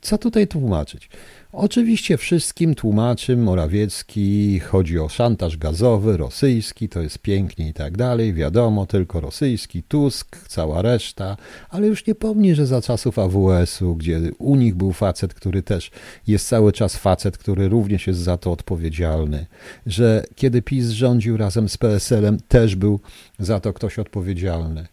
co 0.02 0.18
tutaj 0.18 0.48
tłumaczyć? 0.48 1.10
Oczywiście 1.52 2.18
wszystkim 2.18 2.76
tłumaczy 2.76 3.38
Morawiecki, 3.38 4.60
chodzi 4.60 5.00
o 5.00 5.10
szantaż 5.10 5.58
gazowy, 5.58 6.18
rosyjski, 6.18 6.90
to 6.90 7.02
jest 7.02 7.20
pięknie 7.20 7.70
i 7.70 7.74
tak 7.74 7.98
dalej, 7.98 8.34
wiadomo, 8.34 8.86
tylko 8.86 9.22
rosyjski, 9.22 9.84
Tusk, 9.84 10.48
cała 10.48 10.82
reszta, 10.82 11.38
ale 11.70 11.88
już 11.88 12.08
nie 12.08 12.16
pomni, 12.16 12.56
że 12.56 12.66
za 12.66 12.82
czasów 12.82 13.20
AWS-u, 13.20 13.96
gdzie 13.96 14.22
u 14.38 14.56
nich 14.56 14.76
był 14.76 14.94
facet, 14.94 15.34
który 15.34 15.64
też 15.64 15.92
jest 16.28 16.48
cały 16.48 16.72
czas 16.72 16.98
facet, 16.98 17.38
który 17.38 17.70
również 17.70 18.08
jest 18.08 18.20
za 18.20 18.38
to 18.38 18.52
odpowiedzialny, 18.52 19.46
że 19.86 20.24
kiedy 20.36 20.62
PiS 20.62 20.90
rządził 20.90 21.38
razem 21.38 21.70
z 21.70 21.78
PSL-em, 21.78 22.38
też 22.48 22.76
był 22.76 23.00
za 23.40 23.60
to 23.60 23.74
ktoś 23.74 24.00
odpowiedzialny. 24.00 24.88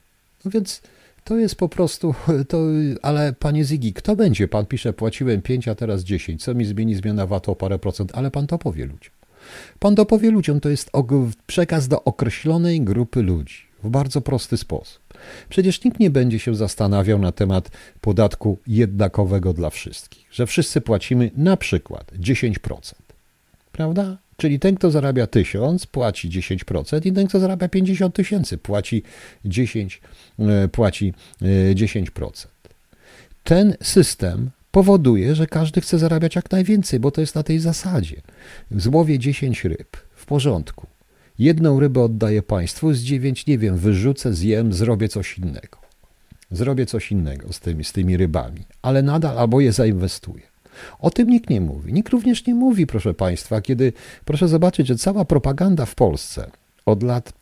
No 0.44 0.50
więc 0.50 0.82
to 1.24 1.36
jest 1.36 1.54
po 1.54 1.68
prostu, 1.68 2.14
to, 2.48 2.58
ale 3.02 3.32
panie 3.32 3.64
Zigi, 3.64 3.92
kto 3.92 4.16
będzie? 4.16 4.48
Pan 4.48 4.66
pisze, 4.66 4.92
płaciłem 4.92 5.42
5, 5.42 5.68
a 5.68 5.74
teraz 5.74 6.02
10. 6.02 6.42
Co 6.42 6.54
mi 6.54 6.64
zmieni 6.64 6.94
zmiana 6.94 7.26
VAT 7.26 7.48
o 7.48 7.56
parę 7.56 7.78
procent? 7.78 8.12
Ale 8.14 8.30
pan 8.30 8.46
to 8.46 8.58
powie 8.58 8.86
ludziom. 8.86 9.12
Pan 9.78 9.94
to 9.94 10.06
powie 10.06 10.30
ludziom, 10.30 10.60
to 10.60 10.68
jest 10.68 10.90
przekaz 11.46 11.88
do 11.88 12.04
określonej 12.04 12.80
grupy 12.80 13.22
ludzi 13.22 13.56
w 13.84 13.88
bardzo 13.88 14.20
prosty 14.20 14.56
sposób. 14.56 15.02
Przecież 15.48 15.84
nikt 15.84 16.00
nie 16.00 16.10
będzie 16.10 16.38
się 16.38 16.54
zastanawiał 16.54 17.18
na 17.18 17.32
temat 17.32 17.70
podatku 18.00 18.58
jednakowego 18.66 19.52
dla 19.52 19.70
wszystkich, 19.70 20.26
że 20.30 20.46
wszyscy 20.46 20.80
płacimy 20.80 21.30
na 21.36 21.56
przykład 21.56 22.12
10%. 22.12 22.94
Prawda? 23.72 24.18
Czyli 24.36 24.58
ten, 24.58 24.74
kto 24.74 24.90
zarabia 24.90 25.26
1000, 25.26 25.86
płaci 25.86 26.28
10% 26.28 27.06
i 27.06 27.12
ten, 27.12 27.26
kto 27.26 27.40
zarabia 27.40 27.68
50 27.68 28.14
tysięcy, 28.14 28.58
płaci 28.58 29.02
10, 29.44 30.00
e, 30.38 30.68
płaci 30.68 31.14
10%. 31.74 32.46
E, 32.46 32.68
ten 33.44 33.74
system 33.82 34.50
powoduje, 34.70 35.34
że 35.34 35.46
każdy 35.46 35.80
chce 35.80 35.98
zarabiać 35.98 36.36
jak 36.36 36.50
najwięcej, 36.50 37.00
bo 37.00 37.10
to 37.10 37.20
jest 37.20 37.34
na 37.34 37.42
tej 37.42 37.58
zasadzie. 37.58 38.16
Złowię 38.70 39.18
10 39.18 39.64
ryb, 39.64 39.96
w 40.14 40.26
porządku. 40.26 40.86
Jedną 41.38 41.80
rybę 41.80 42.00
oddaję 42.02 42.42
państwu, 42.42 42.92
z 42.92 43.00
9 43.00 43.46
nie 43.46 43.58
wiem, 43.58 43.76
wyrzucę, 43.76 44.34
zjem, 44.34 44.72
zrobię 44.72 45.08
coś 45.08 45.38
innego. 45.38 45.78
Zrobię 46.50 46.86
coś 46.86 47.12
innego 47.12 47.52
z 47.52 47.60
tymi, 47.60 47.84
z 47.84 47.92
tymi 47.92 48.16
rybami, 48.16 48.64
ale 48.82 49.02
nadal 49.02 49.38
albo 49.38 49.60
je 49.60 49.72
zainwestuję. 49.72 50.53
O 50.98 51.10
tym 51.10 51.28
nikt 51.30 51.50
nie 51.50 51.60
mówi. 51.60 51.92
Nikt 51.92 52.12
również 52.12 52.46
nie 52.46 52.54
mówi, 52.54 52.86
proszę 52.86 53.14
Państwa, 53.14 53.60
kiedy 53.60 53.92
proszę 54.24 54.48
zobaczyć, 54.48 54.86
że 54.86 54.96
cała 54.96 55.24
propaganda 55.24 55.86
w 55.86 55.94
Polsce 55.94 56.50
od 56.86 57.02
lat 57.02 57.32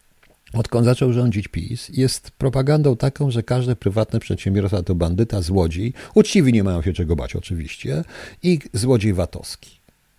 odkąd 0.52 0.84
zaczął 0.84 1.12
rządzić 1.12 1.48
PiS, 1.48 1.88
jest 1.88 2.30
propagandą 2.30 2.96
taką, 2.96 3.30
że 3.30 3.42
każdy 3.42 3.76
prywatny 3.76 4.20
przedsiębiorca 4.20 4.82
to 4.82 4.94
bandyta, 4.94 5.42
złodziej, 5.42 5.92
uczciwi 6.14 6.52
nie 6.52 6.64
mają 6.64 6.82
się 6.82 6.92
czego 6.92 7.16
bać 7.16 7.36
oczywiście, 7.36 8.04
i 8.42 8.58
złodziej 8.72 9.12
VAT-owski. 9.12 9.70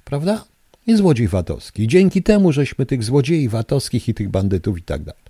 Prawda? 0.05 0.45
I 0.87 0.95
złodziej 0.95 1.27
VAT-owski. 1.27 1.87
Dzięki 1.87 2.23
temu, 2.23 2.51
żeśmy 2.51 2.85
tych 2.85 3.03
złodziei 3.03 3.49
VAT-owskich 3.49 4.09
i 4.09 4.13
tych 4.13 4.29
bandytów 4.29 4.77
i 4.77 4.81
tak 4.81 5.03
dalej 5.03 5.22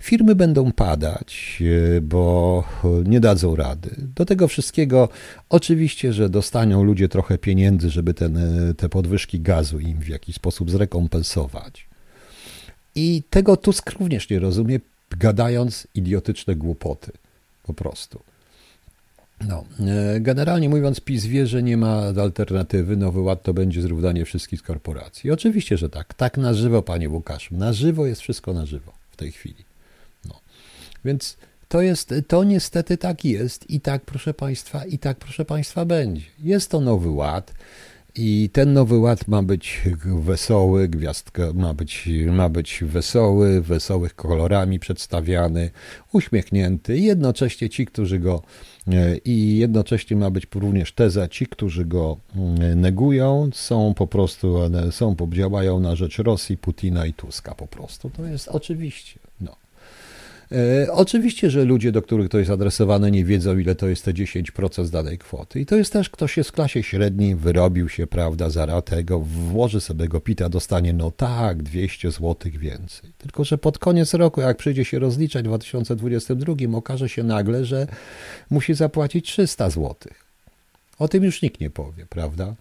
Firmy 0.00 0.34
będą 0.34 0.72
padać, 0.72 1.62
e, 1.96 2.00
bo 2.00 2.64
nie 3.04 3.20
dadzą 3.20 3.56
rady. 3.56 3.90
Do 4.16 4.24
tego 4.24 4.48
wszystkiego 4.48 5.08
oczywiście, 5.48 6.12
że 6.12 6.28
dostaną 6.28 6.84
ludzie 6.84 7.08
trochę 7.08 7.38
pieniędzy, 7.38 7.90
żeby 7.90 8.14
ten, 8.14 8.36
e, 8.36 8.74
te 8.74 8.88
podwyżki 8.88 9.40
gazu 9.40 9.80
im 9.80 9.98
w 9.98 10.08
jakiś 10.08 10.36
sposób 10.36 10.70
zrekompensować. 10.70 11.86
I 12.94 13.22
tego 13.30 13.56
Tusk 13.56 13.90
również 13.90 14.30
nie 14.30 14.38
rozumie, 14.38 14.80
gadając 15.10 15.86
idiotyczne 15.94 16.56
głupoty. 16.56 17.12
Po 17.62 17.74
prostu. 17.74 18.20
No, 19.48 19.64
e, 19.80 20.20
generalnie 20.20 20.68
mówiąc, 20.68 21.00
PiS 21.00 21.26
wie, 21.26 21.46
że 21.46 21.62
nie 21.62 21.76
ma 21.76 22.02
alternatywy. 22.22 22.96
Nowy 22.96 23.20
Ład 23.20 23.42
to 23.42 23.54
będzie 23.54 23.82
zrównanie 23.82 24.24
wszystkich 24.24 24.62
korporacji. 24.62 25.30
Oczywiście, 25.30 25.76
że 25.76 25.90
tak. 25.90 26.14
Tak 26.14 26.36
na 26.36 26.54
żywo, 26.54 26.82
panie 26.82 27.08
Łukaszu. 27.08 27.56
Na 27.56 27.72
żywo 27.72 28.06
jest 28.06 28.20
wszystko 28.20 28.52
na 28.52 28.66
żywo 28.66 28.92
w 29.10 29.16
tej 29.16 29.32
chwili. 29.32 29.69
Więc 31.04 31.36
to 31.68 31.82
jest, 31.82 32.14
to 32.28 32.44
niestety 32.44 32.96
tak 32.96 33.24
jest 33.24 33.70
i 33.70 33.80
tak, 33.80 34.02
proszę 34.02 34.34
Państwa, 34.34 34.84
i 34.84 34.98
tak, 34.98 35.18
proszę 35.18 35.44
Państwa, 35.44 35.84
będzie. 35.84 36.22
Jest 36.38 36.70
to 36.70 36.80
nowy 36.80 37.10
ład. 37.10 37.54
I 38.14 38.50
ten 38.52 38.72
nowy 38.72 38.98
ład 38.98 39.28
ma 39.28 39.42
być 39.42 39.80
wesoły, 40.04 40.88
gwiazdka 40.88 41.52
ma 41.54 41.74
być, 41.74 42.08
ma 42.26 42.48
być 42.48 42.84
wesoły, 42.86 43.60
wesołych 43.60 44.14
kolorami 44.14 44.78
przedstawiany, 44.78 45.70
uśmiechnięty. 46.12 46.98
Jednocześnie 46.98 47.68
ci, 47.68 47.86
którzy 47.86 48.18
go 48.18 48.42
e, 48.88 49.16
i 49.16 49.58
jednocześnie 49.58 50.16
ma 50.16 50.30
być 50.30 50.46
również 50.54 50.92
teza, 50.92 51.28
ci, 51.28 51.46
którzy 51.46 51.84
go 51.84 52.16
mm, 52.36 52.80
negują, 52.80 53.50
są 53.52 53.94
po 53.94 54.06
prostu, 54.06 54.58
są, 54.90 55.16
działają 55.32 55.80
na 55.80 55.96
rzecz 55.96 56.18
Rosji, 56.18 56.56
Putina 56.56 57.06
i 57.06 57.12
Tuska 57.12 57.54
po 57.54 57.66
prostu. 57.66 58.10
To 58.10 58.24
jest 58.24 58.48
oczywiście. 58.48 59.29
E, 60.52 60.92
oczywiście, 60.92 61.50
że 61.50 61.64
ludzie, 61.64 61.92
do 61.92 62.02
których 62.02 62.28
to 62.28 62.38
jest 62.38 62.50
adresowane, 62.50 63.10
nie 63.10 63.24
wiedzą, 63.24 63.58
ile 63.58 63.74
to 63.74 63.88
jest 63.88 64.04
te 64.04 64.12
10% 64.12 64.84
z 64.84 64.90
danej 64.90 65.18
kwoty. 65.18 65.60
I 65.60 65.66
to 65.66 65.76
jest 65.76 65.92
też 65.92 66.10
ktoś 66.10 66.36
jest 66.36 66.50
w 66.50 66.52
klasie 66.52 66.82
średniej, 66.82 67.36
wyrobił 67.36 67.88
się, 67.88 68.06
prawda, 68.06 68.50
za 68.50 68.82
tego, 68.82 69.20
włoży 69.20 69.80
sobie 69.80 70.08
go 70.08 70.20
pita, 70.20 70.48
dostanie, 70.48 70.92
no 70.92 71.10
tak, 71.10 71.62
200 71.62 72.10
zł 72.10 72.36
więcej. 72.58 73.10
Tylko, 73.18 73.44
że 73.44 73.58
pod 73.58 73.78
koniec 73.78 74.14
roku, 74.14 74.40
jak 74.40 74.56
przyjdzie 74.56 74.84
się 74.84 74.98
rozliczać 74.98 75.42
w 75.42 75.48
2022, 75.48 76.54
okaże 76.78 77.08
się 77.08 77.22
nagle, 77.22 77.64
że 77.64 77.86
musi 78.50 78.74
zapłacić 78.74 79.26
300 79.26 79.70
zł. 79.70 79.94
O 80.98 81.08
tym 81.08 81.24
już 81.24 81.42
nikt 81.42 81.60
nie 81.60 81.70
powie, 81.70 82.06
prawda? 82.08 82.54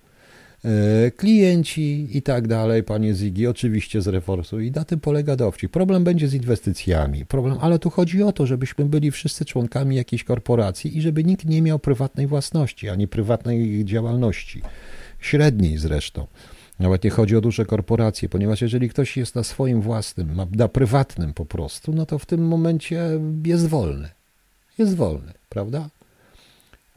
E, 0.66 1.12
klienci 1.12 2.18
i 2.18 2.22
tak 2.22 2.48
dalej, 2.48 2.84
panie 2.84 3.14
Zigi, 3.14 3.48
oczywiście 3.48 4.02
z 4.02 4.08
reforsu 4.08 4.60
i 4.60 4.72
na 4.72 4.86
tym 4.86 5.00
polega 5.00 5.36
dowcip. 5.36 5.72
Problem 5.72 6.04
będzie 6.04 6.28
z 6.28 6.34
inwestycjami, 6.34 7.26
problem, 7.26 7.58
ale 7.62 7.80
tu 7.80 7.90
chodzi 7.90 8.24
o 8.24 8.32
to, 8.32 8.46
żebyśmy 8.46 8.86
byli 8.86 9.12
wszyscy 9.12 9.46
członkami 9.46 9.96
jakiejś 9.96 10.24
korporacji 10.24 10.98
i 10.98 11.02
żeby 11.02 11.24
nikt 11.24 11.46
nie 11.46 11.62
miał 11.62 11.80
prywatnej 11.80 12.28
własności, 12.28 12.90
ani 12.90 13.08
prywatnej 13.08 13.86
działalności, 13.86 14.62
średniej 15.20 15.78
zresztą. 15.78 16.28
Nawet 16.80 17.04
nie 17.04 17.10
chodzi 17.10 17.36
o 17.36 17.42
duże 17.42 17.66
korporacje, 17.66 18.30
ponieważ 18.30 18.62
jeżeli 18.62 18.90
ktoś 18.90 19.18
jest 19.18 19.36
na 19.36 19.44
swoim 19.44 19.82
własnym, 19.82 20.36
na 20.56 20.68
prywatnym 20.68 21.34
po 21.34 21.46
prostu, 21.46 21.94
no 21.94 22.06
to 22.06 22.20
w 22.20 22.26
tym 22.26 22.48
momencie 22.48 23.10
jest 23.46 23.68
wolny. 23.68 24.10
Jest 24.78 24.96
wolny, 24.96 25.34
prawda? 25.50 25.90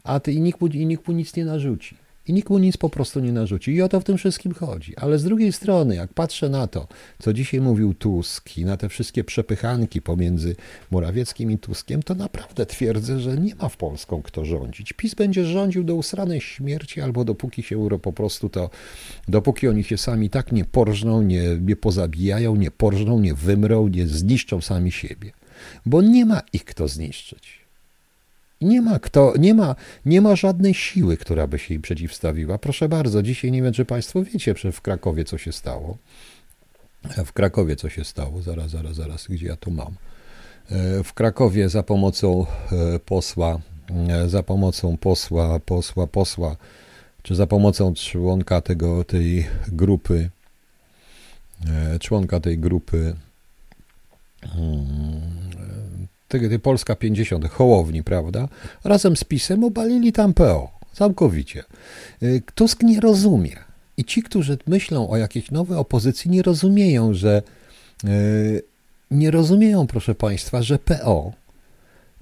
A 0.03 0.19
ty 0.19 0.31
i 0.31 0.41
nikt 0.41 0.61
i 0.73 0.85
nikt 0.85 1.07
mu 1.07 1.13
nic 1.13 1.35
nie 1.35 1.45
narzuci 1.45 2.02
i 2.27 2.33
nikt 2.33 2.49
mu 2.49 2.57
nic 2.57 2.77
po 2.77 2.89
prostu 2.89 3.19
nie 3.19 3.31
narzuci. 3.31 3.71
I 3.71 3.81
o 3.81 3.89
to 3.89 3.99
w 3.99 4.03
tym 4.03 4.17
wszystkim 4.17 4.53
chodzi. 4.53 4.97
Ale 4.97 5.19
z 5.19 5.23
drugiej 5.23 5.53
strony, 5.53 5.95
jak 5.95 6.13
patrzę 6.13 6.49
na 6.49 6.67
to, 6.67 6.87
co 7.19 7.33
dzisiaj 7.33 7.61
mówił 7.61 7.93
Tusk 7.93 8.57
i 8.57 8.65
na 8.65 8.77
te 8.77 8.89
wszystkie 8.89 9.23
przepychanki 9.23 10.01
pomiędzy 10.01 10.55
Morawieckim 10.91 11.51
i 11.51 11.57
Tuskiem, 11.57 12.03
to 12.03 12.15
naprawdę 12.15 12.65
twierdzę, 12.65 13.19
że 13.19 13.37
nie 13.37 13.55
ma 13.55 13.69
w 13.69 13.77
Polską 13.77 14.21
kto 14.21 14.45
rządzić. 14.45 14.93
PiS 14.93 15.13
będzie 15.15 15.45
rządził 15.45 15.83
do 15.83 15.95
usranej 15.95 16.41
śmierci 16.41 17.01
albo 17.01 17.25
dopóki 17.25 17.63
się 17.63 17.75
euro 17.75 17.99
po 17.99 18.13
prostu 18.13 18.49
to, 18.49 18.69
dopóki 19.27 19.67
oni 19.67 19.83
się 19.83 19.97
sami 19.97 20.29
tak 20.29 20.51
nie 20.51 20.65
porżną, 20.65 21.21
nie, 21.21 21.43
nie 21.61 21.75
pozabijają, 21.75 22.55
nie 22.55 22.71
porżną, 22.71 23.19
nie 23.19 23.33
wymrą, 23.33 23.87
nie 23.87 24.07
zniszczą 24.07 24.61
sami 24.61 24.91
siebie. 24.91 25.31
Bo 25.85 26.01
nie 26.01 26.25
ma 26.25 26.41
ich 26.53 26.65
kto 26.65 26.87
zniszczyć. 26.87 27.62
Nie 28.63 28.81
ma 28.81 28.99
kto, 28.99 29.33
nie 29.39 29.53
ma, 29.53 29.75
nie 30.05 30.21
ma 30.21 30.35
żadnej 30.35 30.73
siły, 30.73 31.17
która 31.17 31.47
by 31.47 31.59
się 31.59 31.73
im 31.73 31.81
przeciwstawiła. 31.81 32.57
Proszę 32.57 32.89
bardzo, 32.89 33.23
dzisiaj 33.23 33.51
nie 33.51 33.61
wiem, 33.61 33.73
czy 33.73 33.85
Państwo 33.85 34.23
wiecie, 34.23 34.53
że 34.57 34.71
w 34.71 34.81
Krakowie 34.81 35.25
co 35.25 35.37
się 35.37 35.51
stało. 35.51 35.97
W 37.25 37.33
Krakowie 37.33 37.75
co 37.75 37.89
się 37.89 38.03
stało, 38.03 38.41
zaraz, 38.41 38.71
zaraz, 38.71 38.95
zaraz, 38.95 39.27
gdzie 39.27 39.47
ja 39.47 39.55
tu 39.55 39.71
mam. 39.71 39.95
w 41.03 41.13
Krakowie 41.13 41.69
za 41.69 41.83
pomocą 41.83 42.45
posła, 43.05 43.59
za 44.27 44.43
pomocą 44.43 44.97
posła, 44.97 45.59
posła, 45.59 46.07
posła, 46.07 46.55
czy 47.23 47.35
za 47.35 47.47
pomocą 47.47 47.93
członka 47.93 48.61
tego, 48.61 49.03
tej 49.03 49.47
grupy, 49.67 50.29
członka 51.99 52.39
tej 52.39 52.59
grupy 52.59 53.15
tej 56.39 56.59
Polska 56.59 56.95
50, 56.95 57.49
Hołowni, 57.49 58.03
prawda? 58.03 58.47
Razem 58.83 59.15
z 59.15 59.23
PiSem 59.23 59.63
obalili 59.63 60.11
tam 60.11 60.33
PO. 60.33 60.71
Całkowicie. 60.93 61.63
Y, 62.23 62.41
Tusk 62.55 62.83
nie 62.83 62.99
rozumie. 62.99 63.55
I 63.97 64.05
ci, 64.05 64.23
którzy 64.23 64.57
myślą 64.67 65.09
o 65.09 65.17
jakiejś 65.17 65.51
nowej 65.51 65.77
opozycji, 65.77 66.31
nie 66.31 66.41
rozumieją, 66.41 67.13
że 67.13 67.41
y, 68.03 68.61
nie 69.11 69.31
rozumieją, 69.31 69.87
proszę 69.87 70.15
Państwa, 70.15 70.61
że 70.61 70.79
PO 70.79 71.31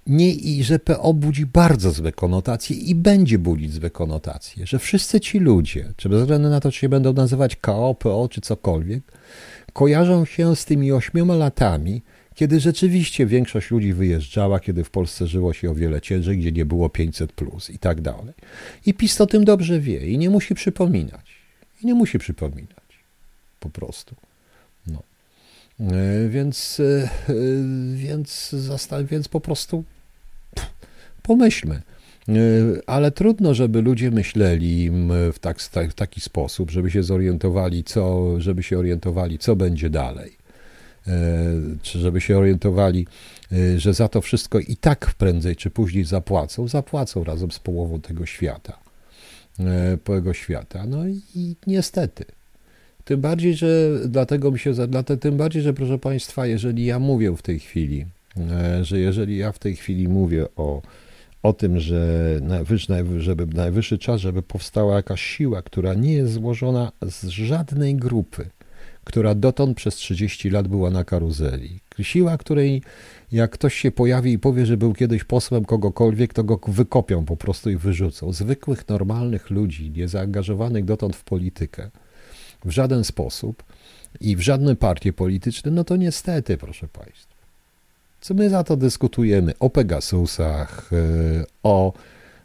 nie, 0.08 0.32
i 0.32 0.64
że 0.64 0.80
PO 0.80 1.14
budzi 1.14 1.46
bardzo 1.46 1.92
złe 1.92 2.12
konotacje 2.12 2.76
i 2.76 2.96
będzie 2.96 3.40
budzić 3.40 3.74
złe 3.74 3.90
konotacje, 3.90 4.68
że 4.68 4.80
wszyscy 4.80 5.20
ci 5.20 5.40
ludzie, 5.40 5.94
czy 5.98 6.10
bez 6.10 6.22
względu 6.22 6.50
na 6.50 6.60
to, 6.60 6.72
czy 6.72 6.80
się 6.80 6.90
będą 6.90 7.14
nazywać 7.14 7.56
KO, 7.56 7.96
PO 8.00 8.30
czy 8.32 8.42
cokolwiek, 8.42 9.04
kojarzą 9.74 10.26
się 10.26 10.56
z 10.56 10.66
tymi 10.66 10.92
ośmioma 10.92 11.36
latami, 11.36 12.02
kiedy 12.36 12.60
rzeczywiście 12.60 13.26
większość 13.26 13.72
ludzi 13.72 13.94
wyjeżdżała, 13.94 14.60
kiedy 14.60 14.84
w 14.84 14.90
Polsce 14.90 15.28
żyło 15.28 15.54
się 15.54 15.72
o 15.72 15.76
wiele 15.76 16.02
ciężej, 16.02 16.38
gdzie 16.38 16.52
nie 16.52 16.66
było 16.66 16.90
500 16.90 17.32
plus 17.32 17.70
i 17.70 17.80
tak 17.80 18.02
dalej. 18.02 18.34
I 18.86 18.94
PiS 18.94 19.22
o 19.22 19.28
tym 19.28 19.46
dobrze 19.46 19.80
wie 19.80 20.08
i 20.08 20.18
nie 20.18 20.30
musi 20.30 20.56
przypominać. 20.56 21.36
I 21.84 21.88
nie 21.88 21.94
musi 21.94 22.20
przypominać. 22.20 23.04
Po 23.60 23.70
prostu. 23.70 24.16
No. 24.88 25.04
E, 25.80 26.30
więc, 26.30 26.80
e, 26.80 27.10
e, 27.30 27.34
więc, 27.96 28.56
więc 29.04 29.28
po 29.28 29.42
prostu 29.42 29.84
pomyślmy. 31.24 31.82
Ale 32.88 33.12
trudno, 33.12 33.54
żeby 33.54 33.82
ludzie 33.82 34.12
myśleli 34.12 34.92
w, 35.34 35.40
tak, 35.40 35.60
w 35.90 35.94
taki 35.94 36.22
sposób, 36.22 36.72
żeby 36.72 36.92
się 36.92 37.04
zorientowali, 37.04 37.84
co, 37.84 38.34
żeby 38.42 38.64
się 38.64 38.80
orientowali, 38.80 39.40
co 39.40 39.56
będzie 39.56 39.90
dalej. 39.90 40.41
E, 41.08 41.14
czy 41.82 42.00
żeby 42.00 42.22
się 42.22 42.38
orientowali, 42.38 43.08
e, 43.52 43.80
że 43.80 43.94
za 43.94 44.08
to 44.08 44.22
wszystko 44.22 44.60
i 44.60 44.76
tak 44.76 45.14
prędzej 45.18 45.56
czy 45.56 45.70
później 45.70 46.04
zapłacą, 46.04 46.68
zapłacą 46.68 47.24
razem 47.24 47.52
z 47.52 47.60
połową 47.60 48.02
tego 48.02 48.26
świata. 48.26 48.80
E, 49.60 49.98
tego 50.04 50.34
świata. 50.34 50.86
No 50.86 51.08
i 51.36 51.56
niestety. 51.68 52.26
Tym 53.06 53.22
bardziej, 53.22 53.54
że 53.54 54.00
dlatego 54.06 54.52
mi 54.52 54.60
się, 54.60 54.74
tym 55.20 55.38
bardziej, 55.38 55.62
że 55.62 55.74
proszę 55.74 55.98
Państwa, 55.98 56.48
jeżeli 56.48 56.86
ja 56.86 57.00
mówię 57.00 57.38
w 57.38 57.42
tej 57.42 57.60
chwili, 57.60 58.06
że 58.82 59.00
jeżeli 59.00 59.38
ja 59.38 59.52
w 59.52 59.60
tej 59.60 59.76
chwili 59.76 60.08
mówię 60.08 60.46
o, 60.56 60.82
o 61.44 61.54
tym, 61.54 61.80
że 61.80 62.40
najwyższy, 62.42 62.94
żeby 63.18 63.48
najwyższy 63.56 63.98
czas, 63.98 64.22
żeby 64.22 64.42
powstała 64.42 64.96
jakaś 64.96 65.22
siła, 65.22 65.62
która 65.62 65.94
nie 65.94 66.14
jest 66.14 66.34
złożona 66.34 66.92
z 67.02 67.26
żadnej 67.28 67.96
grupy, 67.96 68.50
która 69.04 69.36
dotąd 69.36 69.78
przez 69.78 69.96
30 69.96 70.50
lat 70.50 70.68
była 70.68 70.90
na 70.90 71.04
karuzeli. 71.04 71.80
Siła, 72.02 72.38
której 72.38 72.82
jak 73.32 73.52
ktoś 73.52 73.76
się 73.76 73.92
pojawi 73.92 74.34
i 74.34 74.40
powie, 74.40 74.66
że 74.66 74.78
był 74.78 74.94
kiedyś 74.94 75.24
posłem 75.24 75.66
kogokolwiek, 75.66 76.34
to 76.34 76.44
go 76.44 76.60
wykopią 76.68 77.26
po 77.26 77.38
prostu 77.38 77.70
i 77.70 77.78
wyrzucą. 77.78 78.34
Zwykłych, 78.34 78.90
normalnych 78.90 79.50
ludzi, 79.50 79.92
niezaangażowanych 79.92 80.86
dotąd 80.86 81.16
w 81.16 81.24
politykę, 81.24 81.90
w 82.66 82.72
żaden 82.72 83.04
sposób 83.04 83.64
i 84.22 84.36
w 84.36 84.42
żadne 84.42 84.76
partie 84.76 85.14
polityczne, 85.14 85.72
no 85.72 85.84
to 85.84 85.96
niestety, 85.96 86.58
proszę 86.58 86.88
Państwa. 86.88 87.32
Co 88.22 88.34
my 88.34 88.50
za 88.50 88.64
to 88.64 88.78
dyskutujemy? 88.78 89.54
O 89.60 89.70
Pegasusach, 89.70 90.90
e, 90.94 91.46
o 91.64 91.94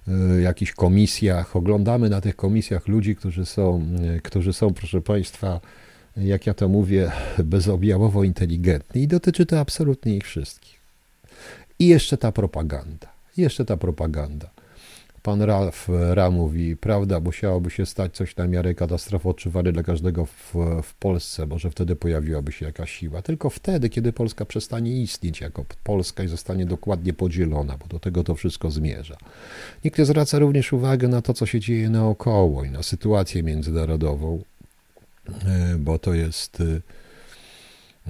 e, 0.08 0.40
jakichś 0.40 0.72
komisjach. 0.72 1.56
Oglądamy 1.56 2.10
na 2.10 2.20
tych 2.20 2.36
komisjach 2.36 2.88
ludzi, 2.88 3.16
którzy 3.16 3.46
są, 3.46 3.86
e, 4.16 4.20
którzy 4.20 4.52
są 4.52 4.75
proszę 4.75 5.00
Państwa, 5.00 5.60
jak 6.16 6.46
ja 6.46 6.55
to 6.55 6.68
mówię, 6.68 7.12
bezobjawowo 7.44 8.24
inteligentni 8.24 9.02
i 9.02 9.09
dotyczy 9.09 9.46
to 9.46 9.61
absolutnie 9.61 10.16
ich 10.16 10.24
wszystkich. 10.24 10.81
I 11.79 11.87
jeszcze 11.87 12.16
ta 12.16 12.33
propaganda. 12.33 13.12
Jeszcze 13.37 13.64
ta 13.64 13.76
propaganda. 13.76 14.50
Pan 15.22 15.42
Ralf 15.42 15.88
Ra 16.11 16.31
mówi, 16.31 16.76
prawda, 16.76 17.20
musiałoby 17.20 17.70
się 17.70 17.87
stać 17.87 18.14
coś 18.14 18.37
na 18.37 18.46
miarę 18.46 18.74
katastrofy 18.74 19.29
odczuwany 19.29 19.72
dla 19.72 19.83
każdego 19.83 20.26
w, 20.26 20.55
w 20.83 20.94
Polsce, 20.94 21.46
może 21.46 21.70
wtedy 21.70 21.96
pojawiłaby 21.96 22.52
się 22.52 22.66
jakaś 22.66 22.92
siła. 22.92 23.22
Tylko 23.22 23.50
wtedy, 23.50 23.88
kiedy 23.88 24.12
Polska 24.12 24.44
przestanie 24.44 25.02
istnieć 25.02 25.40
jako 25.40 25.64
Polska 25.85 26.22
i 26.22 26.29
zostanie 26.29 26.66
dokładnie 26.66 27.12
podzielona, 27.12 27.76
bo 27.79 27.87
do 27.87 27.98
tego 27.98 28.24
to 28.24 28.35
wszystko 28.35 28.70
zmierza. 28.70 29.16
Nikt 29.85 29.98
nie 29.98 30.05
zwraca 30.05 30.38
również 30.38 30.72
uwagi 30.72 31.09
na 31.09 31.22
to, 31.22 31.35
co 31.35 31.46
się 31.46 31.61
dzieje 31.61 31.90
naokoło 31.90 32.64
i 32.64 32.70
na 32.70 32.83
sytuację 32.83 33.42
międzynarodową, 33.42 34.42
E, 34.56 34.56
bo 35.78 35.98
to 35.98 36.14
jest, 36.14 36.58
e, 36.60 36.80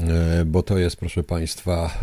e, 0.02 0.44
bo 0.44 0.62
to 0.62 0.78
jest, 0.78 0.96
proszę 0.96 1.22
Państwa, 1.22 1.98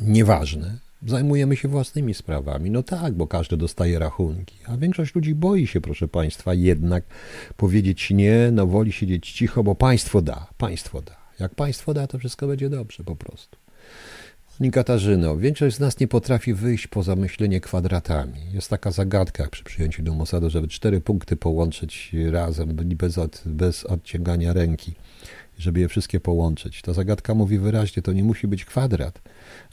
nieważne. 0.00 0.78
Zajmujemy 1.06 1.56
się 1.56 1.68
własnymi 1.68 2.14
sprawami. 2.14 2.70
No 2.70 2.82
tak, 2.82 3.14
bo 3.14 3.26
każdy 3.26 3.56
dostaje 3.56 3.98
rachunki, 3.98 4.56
a 4.66 4.76
większość 4.76 5.14
ludzi 5.14 5.34
boi 5.34 5.66
się, 5.66 5.80
proszę 5.80 6.08
Państwa, 6.08 6.54
jednak 6.54 7.04
powiedzieć 7.56 8.10
nie, 8.10 8.50
no 8.52 8.66
woli 8.66 8.92
siedzieć 8.92 9.32
cicho, 9.32 9.64
bo 9.64 9.74
państwo 9.74 10.22
da, 10.22 10.46
państwo 10.58 11.02
da. 11.02 11.16
Jak 11.40 11.54
państwo 11.54 11.94
da, 11.94 12.06
to 12.06 12.18
wszystko 12.18 12.46
będzie 12.46 12.70
dobrze 12.70 13.04
po 13.04 13.16
prostu. 13.16 13.56
Pani 14.62 14.72
Katarzyno, 14.72 15.36
większość 15.36 15.76
z 15.76 15.80
nas 15.80 16.00
nie 16.00 16.08
potrafi 16.08 16.54
wyjść 16.54 16.86
poza 16.86 17.16
myślenie 17.16 17.60
kwadratami. 17.60 18.38
Jest 18.52 18.70
taka 18.70 18.90
zagadka 18.90 19.48
przy 19.50 19.64
przyjęciu 19.64 20.02
do 20.02 20.14
Mossadu, 20.14 20.50
żeby 20.50 20.68
cztery 20.68 21.00
punkty 21.00 21.36
połączyć 21.36 22.12
razem, 22.30 22.68
bez, 22.76 23.18
od, 23.18 23.42
bez 23.46 23.84
odciągania 23.84 24.52
ręki, 24.52 24.94
żeby 25.58 25.80
je 25.80 25.88
wszystkie 25.88 26.20
połączyć. 26.20 26.82
Ta 26.82 26.92
zagadka 26.92 27.34
mówi 27.34 27.58
wyraźnie, 27.58 28.02
to 28.02 28.12
nie 28.12 28.24
musi 28.24 28.46
być 28.46 28.64
kwadrat. 28.64 29.22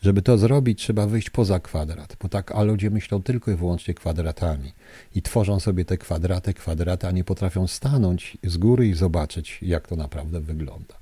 Żeby 0.01 0.21
to 0.21 0.37
zrobić, 0.37 0.79
trzeba 0.79 1.07
wyjść 1.07 1.29
poza 1.29 1.59
kwadrat, 1.59 2.17
bo 2.21 2.29
tak, 2.29 2.51
a 2.51 2.63
ludzie 2.63 2.89
myślą 2.89 3.23
tylko 3.23 3.51
i 3.51 3.55
wyłącznie 3.55 3.93
kwadratami 3.93 4.71
i 5.15 5.21
tworzą 5.21 5.59
sobie 5.59 5.85
te 5.85 5.97
kwadraty, 5.97 6.53
kwadraty, 6.53 7.07
a 7.07 7.11
nie 7.11 7.23
potrafią 7.23 7.67
stanąć 7.67 8.37
z 8.43 8.57
góry 8.57 8.87
i 8.87 8.93
zobaczyć, 8.93 9.59
jak 9.61 9.87
to 9.87 9.95
naprawdę 9.95 10.39
wygląda. 10.39 10.98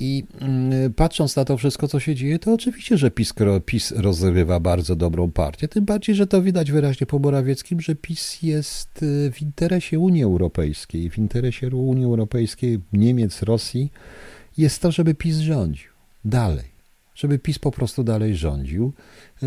I 0.00 0.24
mm, 0.40 0.92
patrząc 0.92 1.36
na 1.36 1.44
to 1.44 1.56
wszystko, 1.56 1.88
co 1.88 2.00
się 2.00 2.14
dzieje, 2.14 2.38
to 2.38 2.52
oczywiście, 2.52 2.98
że 2.98 3.10
PiS, 3.10 3.34
PiS 3.66 3.94
bardzo 4.60 4.96
dobrą 4.96 5.30
partię. 5.30 5.68
Tym 5.68 5.84
bardziej, 5.84 6.14
że 6.14 6.26
to 6.26 6.42
widać 6.42 6.72
wyraźnie 6.72 7.06
po 7.06 7.18
Morawieckim, 7.18 7.80
że 7.80 7.94
PiS 7.94 8.42
jest 8.42 9.02
y, 9.02 9.30
w 9.32 9.42
interesie 9.42 9.98
Unii 9.98 10.22
Europejskiej. 10.22 11.10
W 11.10 11.18
interesie 11.18 11.68
Unii 11.68 12.04
Europejskiej, 12.04 12.80
Niemiec, 12.92 13.42
Rosji 13.42 13.92
jest 14.58 14.82
to, 14.82 14.92
żeby 14.92 15.14
PiS 15.14 15.36
rządził 15.36 15.90
dalej. 16.24 16.74
Żeby 17.14 17.38
PiS 17.38 17.58
po 17.58 17.70
prostu 17.70 18.04
dalej 18.04 18.36
rządził, 18.36 18.92
y, 19.42 19.46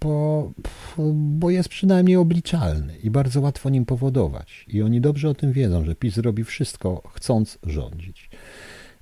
bo, 0.00 0.52
bo 1.14 1.50
jest 1.50 1.68
przynajmniej 1.68 2.16
obliczalny 2.16 2.98
i 2.98 3.10
bardzo 3.10 3.40
łatwo 3.40 3.70
nim 3.70 3.84
powodować. 3.84 4.64
I 4.68 4.82
oni 4.82 5.00
dobrze 5.00 5.28
o 5.28 5.34
tym 5.34 5.52
wiedzą, 5.52 5.84
że 5.84 5.94
PiS 5.94 6.16
robi 6.16 6.44
wszystko, 6.44 7.02
chcąc 7.14 7.58
rządzić. 7.62 8.30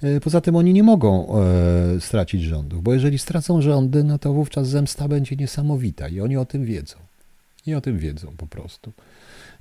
E, 0.03 0.21
poza 0.21 0.41
tym 0.41 0.57
oni 0.57 0.73
nie 0.73 0.83
mogą 0.83 1.27
e, 1.39 2.01
stracić 2.01 2.43
rządów, 2.43 2.83
bo 2.83 2.95
jeżeli 2.95 3.19
stracą 3.19 3.61
rządy, 3.61 4.05
no 4.05 4.19
to 4.19 4.33
wówczas 4.33 4.69
zemsta 4.69 5.09
będzie 5.09 5.37
niesamowita 5.37 6.09
i 6.09 6.21
oni 6.21 6.37
o 6.37 6.45
tym 6.45 6.65
wiedzą. 6.65 6.97
I 7.67 7.75
o 7.75 7.81
tym 7.81 7.99
wiedzą 7.99 8.33
po 8.37 8.47
prostu. 8.47 8.93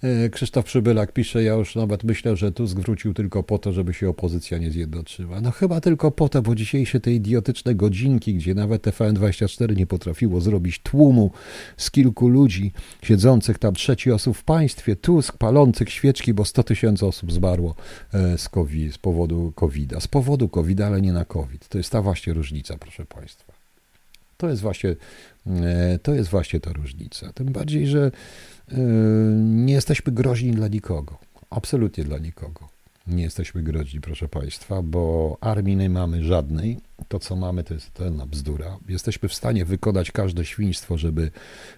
E, 0.03 0.29
Krzysztof 0.29 0.65
Przybylak 0.65 1.11
pisze, 1.11 1.43
ja 1.43 1.53
już 1.53 1.75
nawet 1.75 2.03
myślę, 2.03 2.35
że 2.35 2.51
Tusk 2.51 2.77
wrócił 2.77 3.13
tylko 3.13 3.43
po 3.43 3.57
to, 3.57 3.73
żeby 3.73 3.93
się 3.93 4.09
opozycja 4.09 4.57
nie 4.57 4.71
zjednoczyła. 4.71 5.41
No 5.41 5.51
chyba 5.51 5.81
tylko 5.81 6.11
po 6.11 6.29
to, 6.29 6.41
bo 6.41 6.55
dzisiejsze 6.55 6.99
te 6.99 7.11
idiotyczne 7.11 7.75
godzinki, 7.75 8.35
gdzie 8.35 8.53
nawet 8.53 8.87
TVN24 8.87 9.75
nie 9.75 9.87
potrafiło 9.87 10.41
zrobić 10.41 10.79
tłumu 10.79 11.31
z 11.77 11.91
kilku 11.91 12.27
ludzi 12.27 12.71
siedzących 13.01 13.59
tam 13.59 13.73
trzeci 13.73 14.11
osób 14.11 14.37
w 14.37 14.43
państwie, 14.43 14.95
Tusk 14.95 15.37
palących 15.37 15.89
świeczki, 15.89 16.33
bo 16.33 16.45
100 16.45 16.63
tysięcy 16.63 17.05
osób 17.05 17.31
zmarło 17.31 17.75
e, 18.13 18.37
z, 18.37 18.49
COVID, 18.49 18.93
z 18.93 18.97
powodu 18.97 19.53
COVID-a. 19.55 19.99
Z 19.99 20.07
powodu 20.07 20.49
COVID, 20.49 20.81
ale 20.81 21.01
nie 21.01 21.13
na 21.13 21.25
COVID. 21.25 21.67
To 21.67 21.77
jest 21.77 21.91
ta 21.91 22.01
właśnie 22.01 22.33
różnica, 22.33 22.77
proszę 22.77 23.05
Państwa. 23.05 23.53
To 24.37 24.49
jest 24.49 24.61
właśnie, 24.61 24.95
e, 25.47 25.99
to 26.03 26.13
jest 26.13 26.29
właśnie 26.29 26.59
ta 26.59 26.73
różnica. 26.73 27.33
Tym 27.33 27.47
bardziej, 27.47 27.87
że 27.87 28.11
nie 29.37 29.73
jesteśmy 29.73 30.13
groźni 30.13 30.51
dla 30.51 30.67
nikogo. 30.67 31.17
Absolutnie 31.49 32.03
dla 32.03 32.17
nikogo. 32.17 32.69
Nie 33.07 33.23
jesteśmy 33.23 33.63
groźni, 33.63 34.01
proszę 34.01 34.27
Państwa, 34.27 34.81
bo 34.81 35.37
armii 35.41 35.75
nie 35.75 35.89
mamy 35.89 36.23
żadnej. 36.23 36.79
To, 37.07 37.19
co 37.19 37.35
mamy, 37.35 37.63
to 37.63 37.73
jest 37.73 37.93
totalna 37.93 38.25
bzdura. 38.25 38.77
Jesteśmy 38.89 39.29
w 39.29 39.33
stanie 39.33 39.65
wykonać 39.65 40.11
każde 40.11 40.45
świństwo, 40.45 40.97
żeby 40.97 41.31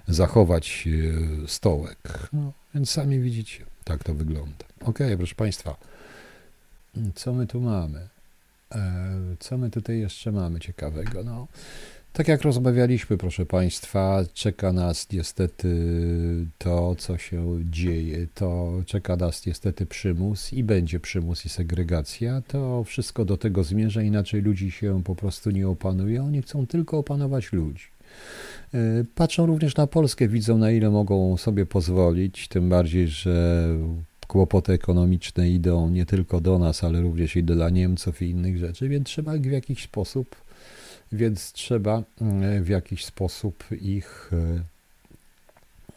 zachować 0.08 0.88
e, 1.44 1.48
stołek. 1.48 2.30
No, 2.34 2.52
więc 2.76 2.90
sami 2.90 3.20
widzicie, 3.20 3.66
tak 3.84 4.04
to 4.04 4.14
wygląda. 4.14 4.66
Ok, 4.82 5.00
proszę 5.18 5.36
Państwa, 5.36 5.78
co 7.16 7.34
my 7.34 7.48
tu 7.48 7.62
mamy? 7.62 8.08
Co 9.40 9.58
my 9.58 9.70
tutaj 9.70 10.00
jeszcze 10.00 10.32
mamy 10.32 10.60
ciekawego? 10.60 11.24
No, 11.24 11.48
tak 12.14 12.28
jak 12.28 12.42
rozmawialiśmy, 12.42 13.18
proszę 13.18 13.46
Państwa, 13.46 14.24
czeka 14.34 14.74
nas 14.74 15.12
niestety 15.12 15.70
to, 16.58 16.96
co 16.96 17.18
się 17.18 17.60
dzieje. 17.70 18.28
To 18.34 18.74
czeka 18.86 19.16
nas 19.16 19.46
niestety 19.46 19.86
przymus 19.86 20.54
i 20.54 20.64
będzie 20.64 21.00
przymus 21.00 21.46
i 21.46 21.50
segregacja. 21.50 22.42
To 22.48 22.84
wszystko 22.84 23.26
do 23.26 23.38
tego 23.38 23.64
zmierza, 23.64 24.02
inaczej 24.02 24.42
ludzi 24.42 24.72
się 24.72 25.04
po 25.04 25.16
prostu 25.16 25.52
nie 25.52 25.68
opanuje. 25.68 26.24
Oni 26.24 26.42
chcą 26.42 26.68
tylko 26.68 26.98
opanować 26.98 27.54
ludzi. 27.54 27.86
E, 28.74 29.04
patrzą 29.16 29.46
również 29.46 29.76
na 29.76 29.88
Polskę, 29.88 30.28
widzą 30.28 30.58
na 30.58 30.72
ile 30.72 30.90
mogą 30.90 31.38
sobie 31.38 31.66
pozwolić, 31.66 32.48
tym 32.48 32.70
bardziej, 32.70 33.08
że 33.08 33.68
kłopoty 34.28 34.74
ekonomiczne 34.74 35.50
idą 35.50 35.90
nie 35.90 36.06
tylko 36.06 36.42
do 36.42 36.60
nas, 36.60 36.84
ale 36.84 37.02
również 37.02 37.36
i 37.36 37.44
dla 37.44 37.70
Niemców 37.70 38.22
i 38.22 38.30
innych 38.30 38.58
rzeczy, 38.58 38.90
więc 38.90 39.08
trzeba 39.08 39.34
w 39.38 39.46
jakiś 39.46 39.84
sposób, 39.84 40.36
więc 41.12 41.52
trzeba 41.52 42.04
mm, 42.22 42.64
w 42.64 42.70
jakiś 42.70 43.06
sposób 43.06 43.64
ich 43.82 44.32
e, 44.34 44.78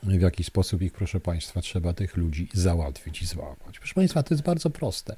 w 0.02 0.20
jaki 0.20 0.44
sposób 0.44 0.82
ich, 0.82 0.92
proszę 0.92 1.20
Państwa, 1.20 1.60
trzeba 1.60 1.92
tych 1.92 2.16
ludzi 2.16 2.48
załatwić 2.54 3.22
i 3.22 3.26
złapać. 3.26 3.78
Proszę 3.78 3.94
Państwa, 3.94 4.22
to 4.22 4.34
jest 4.34 4.44
bardzo 4.44 4.70
proste. 4.70 5.16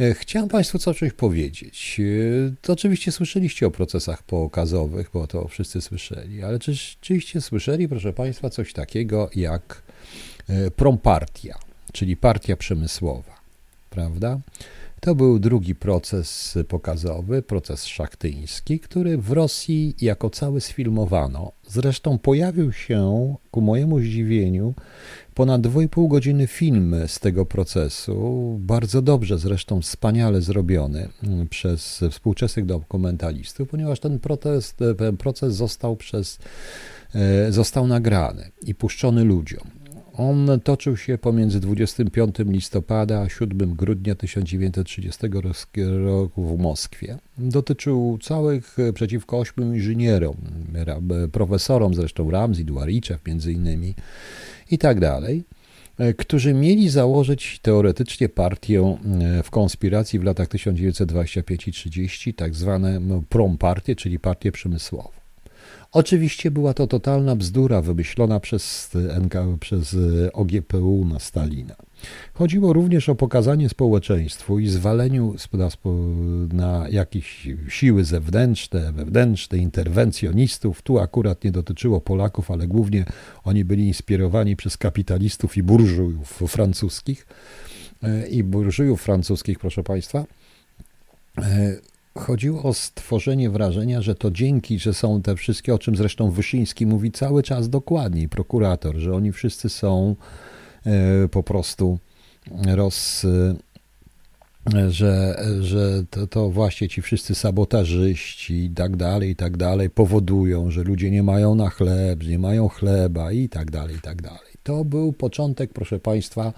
E, 0.00 0.14
chciałem 0.14 0.48
Państwu 0.48 0.78
coś 0.78 1.00
powiedzieć. 1.16 2.00
E, 2.00 2.54
to 2.62 2.72
oczywiście 2.72 3.12
słyszeliście 3.12 3.66
o 3.66 3.70
procesach 3.70 4.22
pokazowych, 4.22 5.10
bo 5.12 5.26
to 5.26 5.48
wszyscy 5.48 5.80
słyszeli, 5.80 6.42
ale 6.42 6.58
czy 6.58 6.74
rzeczywiście 6.74 7.40
słyszeli, 7.40 7.88
proszę 7.88 8.12
Państwa, 8.12 8.50
coś 8.50 8.72
takiego 8.72 9.30
jak 9.34 9.82
prompartia, 10.76 11.58
czyli 11.92 12.16
partia 12.16 12.56
przemysłowa, 12.56 13.40
prawda? 13.90 14.40
To 15.00 15.14
był 15.14 15.38
drugi 15.38 15.74
proces 15.74 16.58
pokazowy, 16.68 17.42
proces 17.42 17.86
szachtyński, 17.86 18.80
który 18.80 19.18
w 19.18 19.30
Rosji 19.30 19.94
jako 20.00 20.30
cały 20.30 20.60
sfilmowano. 20.60 21.52
Zresztą 21.68 22.18
pojawił 22.18 22.72
się, 22.72 23.34
ku 23.50 23.60
mojemu 23.60 24.00
zdziwieniu, 24.00 24.74
ponad 25.34 25.62
2,5 25.62 26.08
godziny 26.08 26.46
film 26.46 26.94
z 27.06 27.20
tego 27.20 27.46
procesu, 27.46 28.56
bardzo 28.60 29.02
dobrze, 29.02 29.38
zresztą 29.38 29.80
wspaniale 29.80 30.42
zrobiony 30.42 31.08
przez 31.50 32.04
współczesnych 32.10 32.66
dokumentalistów, 32.66 33.68
ponieważ 33.68 34.00
ten, 34.00 34.18
protest, 34.18 34.78
ten 34.98 35.16
proces 35.16 35.54
został 35.54 35.96
przez 35.96 36.38
e, 37.14 37.52
został 37.52 37.86
nagrany 37.86 38.50
i 38.62 38.74
puszczony 38.74 39.24
ludziom. 39.24 39.85
On 40.18 40.60
toczył 40.64 40.96
się 40.96 41.18
pomiędzy 41.18 41.60
25 41.60 42.34
listopada 42.38 43.20
a 43.20 43.28
7 43.28 43.74
grudnia 43.74 44.14
1930 44.14 45.26
roku 46.04 46.56
w 46.56 46.58
Moskwie. 46.58 47.18
Dotyczył 47.38 48.18
całych 48.22 48.78
e, 48.78 48.92
przeciwko 48.92 49.38
ośmiu 49.38 49.74
inżynierom, 49.74 50.36
profesorom 51.32 51.94
zresztą 51.94 52.30
Ramzi, 52.30 52.64
Dwariczew 52.64 53.26
między 53.26 53.52
innymi 53.52 53.94
i 54.70 54.78
tak 54.78 55.00
dalej, 55.00 55.44
e, 55.98 56.14
którzy 56.14 56.54
mieli 56.54 56.88
założyć 56.88 57.58
teoretycznie 57.62 58.28
partię 58.28 58.80
e, 58.80 59.42
w 59.42 59.50
konspiracji 59.50 60.18
w 60.18 60.24
latach 60.24 60.48
1925 60.48 61.68
i 61.68 61.72
30, 61.72 62.34
tak 62.34 62.54
zwane 62.54 63.00
prompartie, 63.28 63.96
czyli 63.96 64.18
partię 64.18 64.52
przemysłową. 64.52 65.15
Oczywiście 65.92 66.50
była 66.50 66.74
to 66.74 66.86
totalna 66.86 67.36
bzdura 67.36 67.82
wymyślona 67.82 68.40
przez, 68.40 68.90
NK, 69.20 69.34
przez 69.60 69.96
OGPU 70.32 71.04
na 71.04 71.18
Stalina. 71.18 71.76
Chodziło 72.34 72.72
również 72.72 73.08
o 73.08 73.14
pokazanie 73.14 73.68
społeczeństwu 73.68 74.58
i 74.58 74.68
zwaleniu 74.68 75.34
na, 75.52 75.68
na 76.52 76.88
jakieś 76.88 77.48
siły 77.68 78.04
zewnętrzne, 78.04 78.92
wewnętrzne, 78.92 79.58
interwencjonistów. 79.58 80.82
Tu 80.82 80.98
akurat 80.98 81.44
nie 81.44 81.52
dotyczyło 81.52 82.00
Polaków, 82.00 82.50
ale 82.50 82.66
głównie 82.66 83.04
oni 83.44 83.64
byli 83.64 83.86
inspirowani 83.86 84.56
przez 84.56 84.76
kapitalistów 84.76 85.56
i 85.56 85.62
burżujów 85.62 86.42
francuskich. 86.48 87.26
E, 88.02 88.28
I 88.28 88.42
burżujów 88.42 89.02
francuskich, 89.02 89.58
proszę 89.58 89.82
Państwa 89.82 90.24
e, 91.38 91.76
chodziło 92.18 92.62
o 92.62 92.74
stworzenie 92.74 93.50
wrażenia, 93.50 94.02
że 94.02 94.14
to 94.14 94.30
dzięki, 94.30 94.78
że 94.78 94.94
są 94.94 95.22
te 95.22 95.36
wszystkie, 95.36 95.74
o 95.74 95.78
czym 95.78 95.96
zresztą 95.96 96.30
Wyszyński 96.30 96.86
mówi 96.86 97.12
cały 97.12 97.42
czas 97.42 97.68
dokładniej, 97.68 98.28
prokurator, 98.28 98.96
że 98.96 99.14
oni 99.14 99.32
wszyscy 99.32 99.68
są 99.68 100.16
e, 100.86 101.28
po 101.28 101.42
prostu 101.42 101.98
roz 102.66 103.24
e, 103.24 103.56
że, 104.88 105.44
że 105.60 106.04
to, 106.10 106.26
to, 106.26 106.50
właśnie 106.50 106.88
ci 106.88 107.02
wszyscy 107.02 107.34
sabotażyści 107.34 108.54
i 108.54 108.70
tak 108.70 108.96
dalej, 108.96 109.30
i 109.30 109.36
tak 109.36 109.56
dalej 109.56 109.90
powodują, 109.90 110.70
że 110.70 110.82
ludzie 110.82 111.10
nie 111.10 111.22
mają 111.22 111.54
na 111.54 111.70
chleb, 111.70 112.26
nie 112.26 112.38
mają 112.38 112.68
chleba 112.68 113.32
i 113.32 113.48
tak 113.48 113.70
dalej, 113.70 113.96
i 113.96 114.00
tak 114.00 114.22
dalej. 114.22 114.52
To 114.62 114.84
był 114.84 115.12
początek, 115.12 115.72
proszę 115.72 115.98
Państwa, 115.98 116.52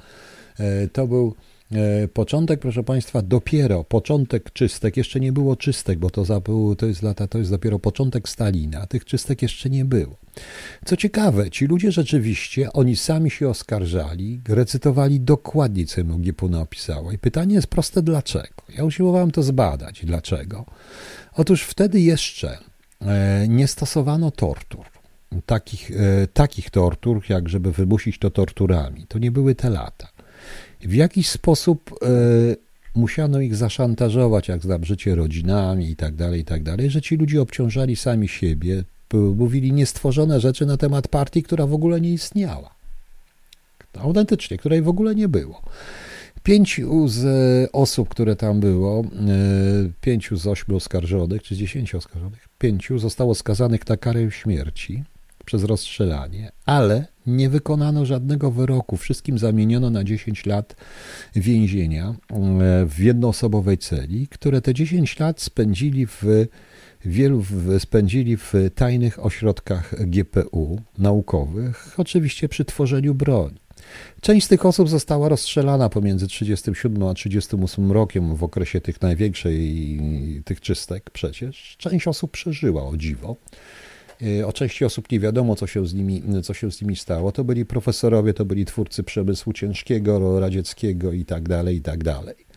e, 0.58 0.88
to 0.88 1.06
był 1.06 1.34
początek, 2.12 2.60
proszę 2.60 2.84
Państwa, 2.84 3.22
dopiero 3.22 3.84
początek 3.84 4.52
czystek, 4.52 4.96
jeszcze 4.96 5.20
nie 5.20 5.32
było 5.32 5.56
czystek, 5.56 5.98
bo 5.98 6.10
to, 6.10 6.24
za, 6.24 6.40
to 6.78 6.86
jest 6.86 7.02
lata, 7.02 7.26
to 7.26 7.38
jest 7.38 7.50
dopiero 7.50 7.78
początek 7.78 8.28
Stalina, 8.28 8.86
tych 8.86 9.04
czystek 9.04 9.42
jeszcze 9.42 9.70
nie 9.70 9.84
było. 9.84 10.16
Co 10.84 10.96
ciekawe, 10.96 11.50
ci 11.50 11.66
ludzie 11.66 11.92
rzeczywiście, 11.92 12.72
oni 12.72 12.96
sami 12.96 13.30
się 13.30 13.48
oskarżali, 13.48 14.40
recytowali 14.48 15.20
dokładnie, 15.20 15.86
co 15.86 16.00
MGP 16.00 16.48
napisało. 16.48 17.12
I 17.12 17.18
pytanie 17.18 17.54
jest 17.54 17.66
proste, 17.66 18.02
dlaczego? 18.02 18.62
Ja 18.76 18.84
usiłowałem 18.84 19.30
to 19.30 19.42
zbadać. 19.42 20.04
Dlaczego? 20.04 20.64
Otóż 21.32 21.62
wtedy 21.62 22.00
jeszcze 22.00 22.58
e, 23.00 23.48
nie 23.48 23.68
stosowano 23.68 24.30
tortur. 24.30 24.84
Takich, 25.46 25.90
e, 25.90 26.26
takich 26.26 26.70
tortur, 26.70 27.22
jak 27.28 27.48
żeby 27.48 27.72
wymusić 27.72 28.18
to 28.18 28.30
torturami. 28.30 29.06
To 29.06 29.18
nie 29.18 29.30
były 29.30 29.54
te 29.54 29.70
lata. 29.70 30.08
W 30.80 30.94
jakiś 30.94 31.28
sposób 31.28 31.98
e, 32.02 32.06
musiano 32.94 33.40
ich 33.40 33.56
zaszantażować, 33.56 34.48
jak 34.48 34.62
znam 34.62 34.84
życie 34.84 35.14
rodzinami 35.14 35.90
i 35.90 35.96
tak 35.96 36.14
dalej, 36.14 36.40
i 36.40 36.44
tak 36.44 36.62
dalej, 36.62 36.90
że 36.90 37.02
ci 37.02 37.16
ludzie 37.16 37.42
obciążali 37.42 37.96
sami 37.96 38.28
siebie, 38.28 38.84
mówili 39.36 39.72
niestworzone 39.72 40.40
rzeczy 40.40 40.66
na 40.66 40.76
temat 40.76 41.08
partii, 41.08 41.42
która 41.42 41.66
w 41.66 41.72
ogóle 41.72 42.00
nie 42.00 42.10
istniała. 42.10 42.74
Autentycznie, 43.98 44.58
której 44.58 44.82
w 44.82 44.88
ogóle 44.88 45.14
nie 45.14 45.28
było. 45.28 45.62
Pięciu 46.42 47.08
z 47.08 47.24
osób, 47.72 48.08
które 48.08 48.36
tam 48.36 48.60
było, 48.60 49.00
e, 49.00 49.04
pięciu 50.00 50.36
z 50.36 50.46
ośmiu 50.46 50.76
oskarżonych, 50.76 51.42
czy 51.42 51.54
z 51.54 51.58
dziesięciu 51.58 51.98
oskarżonych, 51.98 52.48
pięciu 52.58 52.98
zostało 52.98 53.34
skazanych 53.34 53.88
na 53.88 53.96
karę 53.96 54.30
śmierci 54.30 55.04
przez 55.48 55.64
rozstrzelanie, 55.64 56.52
ale 56.66 57.06
nie 57.26 57.48
wykonano 57.48 58.06
żadnego 58.06 58.50
wyroku. 58.50 58.96
Wszystkim 58.96 59.38
zamieniono 59.38 59.90
na 59.90 60.04
10 60.04 60.46
lat 60.46 60.76
więzienia 61.36 62.04
e, 62.08 62.14
w 62.86 62.98
jednoosobowej 62.98 63.78
celi, 63.78 64.28
które 64.28 64.60
te 64.60 64.74
10 64.74 65.18
lat 65.18 65.40
spędzili 65.40 66.06
w 66.06 66.22
wielu 67.04 67.44
spędzili 67.78 68.36
w 68.36 68.52
tajnych 68.74 69.26
ośrodkach 69.26 70.06
GPU 70.06 70.80
naukowych, 70.98 71.94
oczywiście 71.96 72.48
przy 72.48 72.64
tworzeniu 72.64 73.14
broni. 73.14 73.60
Część 74.20 74.46
z 74.46 74.48
tych 74.48 74.66
osób 74.66 74.88
została 74.88 75.28
rozstrzelana 75.28 75.88
pomiędzy 75.88 76.26
37 76.26 77.02
a 77.02 77.14
38 77.14 77.92
rokiem 77.92 78.36
w 78.36 78.44
okresie 78.44 78.80
tych 78.80 79.02
największej 79.02 80.00
tych 80.44 80.60
czystek 80.60 81.10
przecież. 81.10 81.76
Część 81.78 82.08
osób 82.08 82.30
przeżyła 82.30 82.88
o 82.88 82.96
dziwo. 82.96 83.36
E, 84.22 84.46
o 84.46 84.52
części 84.52 84.84
osób 84.84 85.10
nie 85.12 85.20
wiadomo, 85.20 85.56
co 85.56 85.66
się, 85.66 85.86
z 85.86 85.94
nimi, 85.94 86.22
co 86.42 86.54
się 86.54 86.72
z 86.72 86.82
nimi 86.82 86.96
stało. 86.96 87.32
To 87.32 87.44
byli 87.44 87.66
profesorowie, 87.66 88.34
to 88.34 88.44
byli 88.44 88.64
twórcy 88.64 89.02
przemysłu 89.02 89.52
ciężkiego, 89.52 90.40
radzieckiego 90.40 91.12
i 91.12 91.24
tak 91.24 91.48
dalej, 91.48 91.76
i 91.76 91.80
tak 91.80 92.04
dalej. 92.04 92.48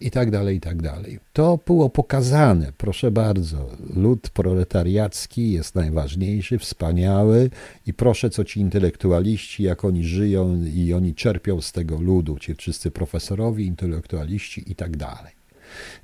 I 0.00 0.10
tak 0.10 0.30
dalej, 0.30 0.56
i 0.56 0.60
tak 0.60 0.82
dalej. 0.82 1.18
To 1.32 1.58
było 1.66 1.90
pokazane, 1.90 2.72
proszę 2.76 3.10
bardzo. 3.10 3.70
Lud 3.94 4.30
proletariacki 4.30 5.52
jest 5.52 5.74
najważniejszy, 5.74 6.58
wspaniały 6.58 7.50
i 7.86 7.94
proszę, 7.94 8.30
co 8.30 8.44
ci 8.44 8.60
intelektualiści, 8.60 9.62
jak 9.62 9.84
oni 9.84 10.04
żyją 10.04 10.64
i 10.74 10.92
oni 10.92 11.14
czerpią 11.14 11.60
z 11.60 11.72
tego 11.72 12.00
ludu, 12.00 12.38
ci 12.38 12.54
wszyscy 12.54 12.90
profesorowie, 12.90 13.64
intelektualiści 13.64 14.72
i 14.72 14.74
tak 14.74 14.96
dalej. 14.96 15.41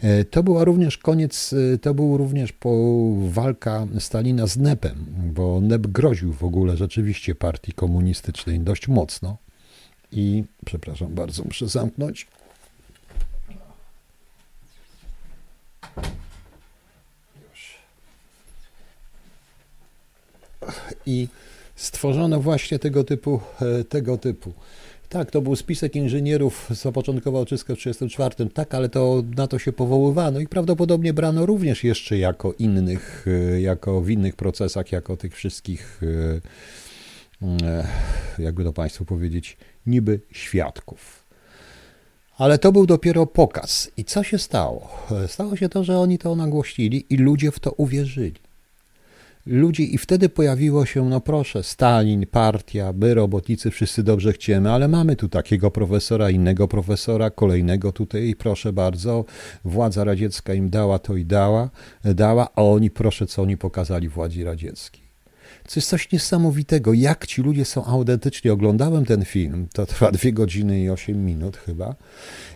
E, 0.01 0.25
to 0.25 0.43
była 0.43 0.65
również 0.65 0.99
koniec, 0.99 1.55
e, 1.75 1.79
to 1.79 1.95
był 1.95 2.17
również 2.17 2.53
walka 3.29 3.87
Stalina 3.99 4.47
z 4.47 4.57
NEP-em, 4.57 5.05
bo 5.35 5.61
NEP 5.61 5.87
groził 5.87 6.33
w 6.33 6.45
ogóle 6.45 6.77
rzeczywiście 6.77 7.35
partii 7.35 7.73
komunistycznej 7.73 8.61
dość 8.61 8.89
mocno. 8.89 9.37
I 10.13 10.45
przepraszam 10.65 11.15
bardzo, 11.15 11.45
muszę 11.45 11.69
zamknąć. 11.69 12.27
I 21.07 21.29
stworzono 21.77 22.41
właśnie 22.41 22.79
tego 22.79 23.05
typu, 23.05 23.41
e, 23.81 23.85
tego 23.85 24.19
typu 24.19 24.53
Tak, 25.09 25.31
to 25.31 25.43
był 25.43 25.57
spisek 25.57 25.97
inżynierów, 25.97 26.69
zapoczątkował 26.71 27.45
czystkę 27.45 27.75
w 27.75 27.79
1934, 27.79 28.51
tak, 28.51 28.75
ale 28.75 28.89
to 28.89 29.23
na 29.37 29.47
to 29.47 29.59
się 29.59 29.73
powoływano 29.73 30.41
i 30.41 30.47
prawdopodobnie 30.47 31.13
brano 31.13 31.47
również 31.47 31.85
jeszcze 31.85 32.19
jako 32.19 32.53
innych, 32.53 33.27
e, 33.27 33.61
jako 33.61 34.01
w 34.01 34.11
innych 34.11 34.37
procesach, 34.37 34.93
jako 34.93 35.17
tych 35.17 35.35
wszystkich, 35.35 36.01
e, 37.43 37.85
jakby 38.39 38.65
to 38.65 38.73
Państwu 38.73 39.05
powiedzieć, 39.05 39.57
niby 39.87 40.21
świadków. 40.33 41.25
Ale 42.37 42.59
to 42.59 42.73
był 42.73 42.87
dopiero 42.87 43.27
pokaz. 43.27 43.91
I 43.97 44.05
co 44.05 44.23
się 44.23 44.39
stało? 44.39 44.89
Stało 45.27 45.57
się 45.57 45.69
to, 45.69 45.85
że 45.85 45.99
oni 45.99 46.19
to 46.19 46.37
nagłośnili 46.37 47.07
i 47.11 47.17
ludzie 47.17 47.51
w 47.51 47.61
to 47.61 47.73
uwierzyli 47.73 48.48
ludzi 49.49 49.95
i 49.95 49.99
wtedy 49.99 50.29
pojawiło 50.29 50.87
się, 50.87 51.09
no 51.09 51.21
proszę, 51.21 51.63
Stalin, 51.63 52.27
partia, 52.27 52.93
my 52.97 53.15
robotnicy, 53.15 53.71
wszyscy 53.71 54.03
dobrze 54.03 54.33
chcemy, 54.33 54.73
ale 54.73 54.89
mamy 54.89 55.17
tu 55.17 55.29
takiego 55.29 55.71
profesora, 55.71 56.31
innego 56.31 56.69
profesora, 56.69 57.31
kolejnego 57.31 57.93
tutaj 57.93 58.29
i 58.29 58.37
proszę 58.37 58.73
bardzo, 58.73 59.25
władza 59.65 60.05
radziecka 60.05 60.55
im 60.55 60.71
dała 60.71 60.99
to 60.99 61.17
i 61.17 61.25
dała, 61.25 61.71
dała, 62.05 62.49
a 62.57 62.63
oni 62.63 62.91
proszę, 62.91 63.27
co 63.27 63.43
oni 63.43 63.57
pokazali 63.57 64.09
władzy 64.09 64.45
radzieckiej. 64.45 65.09
To 65.65 65.73
jest 65.77 65.89
coś 65.89 66.13
niesamowitego, 66.13 66.93
jak 66.93 67.27
ci 67.27 67.43
ludzie 67.43 67.65
są 67.65 67.85
autentycznie. 67.85 68.53
Oglądałem 68.53 69.05
ten 69.05 69.25
film, 69.25 69.69
to 69.73 69.87
trwa 69.87 70.13
dwie 70.13 70.33
godziny 70.33 70.81
i 70.81 70.91
osiem 70.91 71.25
minut 71.25 71.57
chyba 71.57 71.95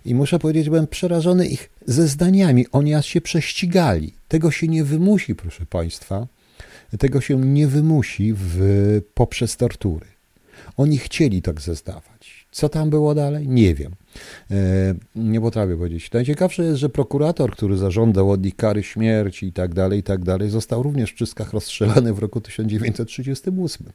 i 0.05 0.15
muszę 0.15 0.39
powiedzieć, 0.39 0.69
byłem 0.69 0.87
przerażony 0.87 1.47
ich 1.47 1.71
ze 1.87 2.09
zdaniami. 2.09 2.67
Oni 2.73 2.95
aż 2.95 3.07
się 3.07 3.21
prześcigali. 3.21 4.15
Tego 4.29 4.51
się 4.51 4.69
nie 4.69 4.85
wymusi, 4.85 5.35
proszę 5.35 5.67
Państwa 5.67 6.27
tego 6.99 7.21
się 7.21 7.37
nie 7.37 7.69
wymusi 7.69 8.35
w, 8.37 9.01
poprzez 9.15 9.57
tortury. 9.57 10.07
Oni 10.77 10.99
chcieli 10.99 11.43
tak 11.43 11.61
zeznawać. 11.61 12.47
Co 12.53 12.69
tam 12.69 12.91
było 12.91 13.15
dalej? 13.15 13.49
Nie 13.49 13.75
wiem. 13.75 13.93
E, 14.51 14.57
nie 15.17 15.41
potrafię 15.41 15.77
powiedzieć. 15.77 16.13
Najciekawsze 16.13 16.65
jest, 16.65 16.81
że 16.81 16.89
prokurator, 16.89 17.53
który 17.53 17.77
zażądał 17.77 18.31
od 18.31 18.45
nich 18.45 18.57
kary 18.57 18.83
śmierci 18.83 19.47
i 19.47 19.53
tak 19.53 19.75
dalej, 19.75 19.99
i 19.99 20.03
tak 20.03 20.25
dalej, 20.25 20.51
został 20.51 20.83
również 20.83 21.11
w 21.11 21.15
czystkach 21.15 21.53
rozstrzelany 21.53 22.15
w 22.15 22.19
roku 22.19 22.41
1938. 22.41 23.87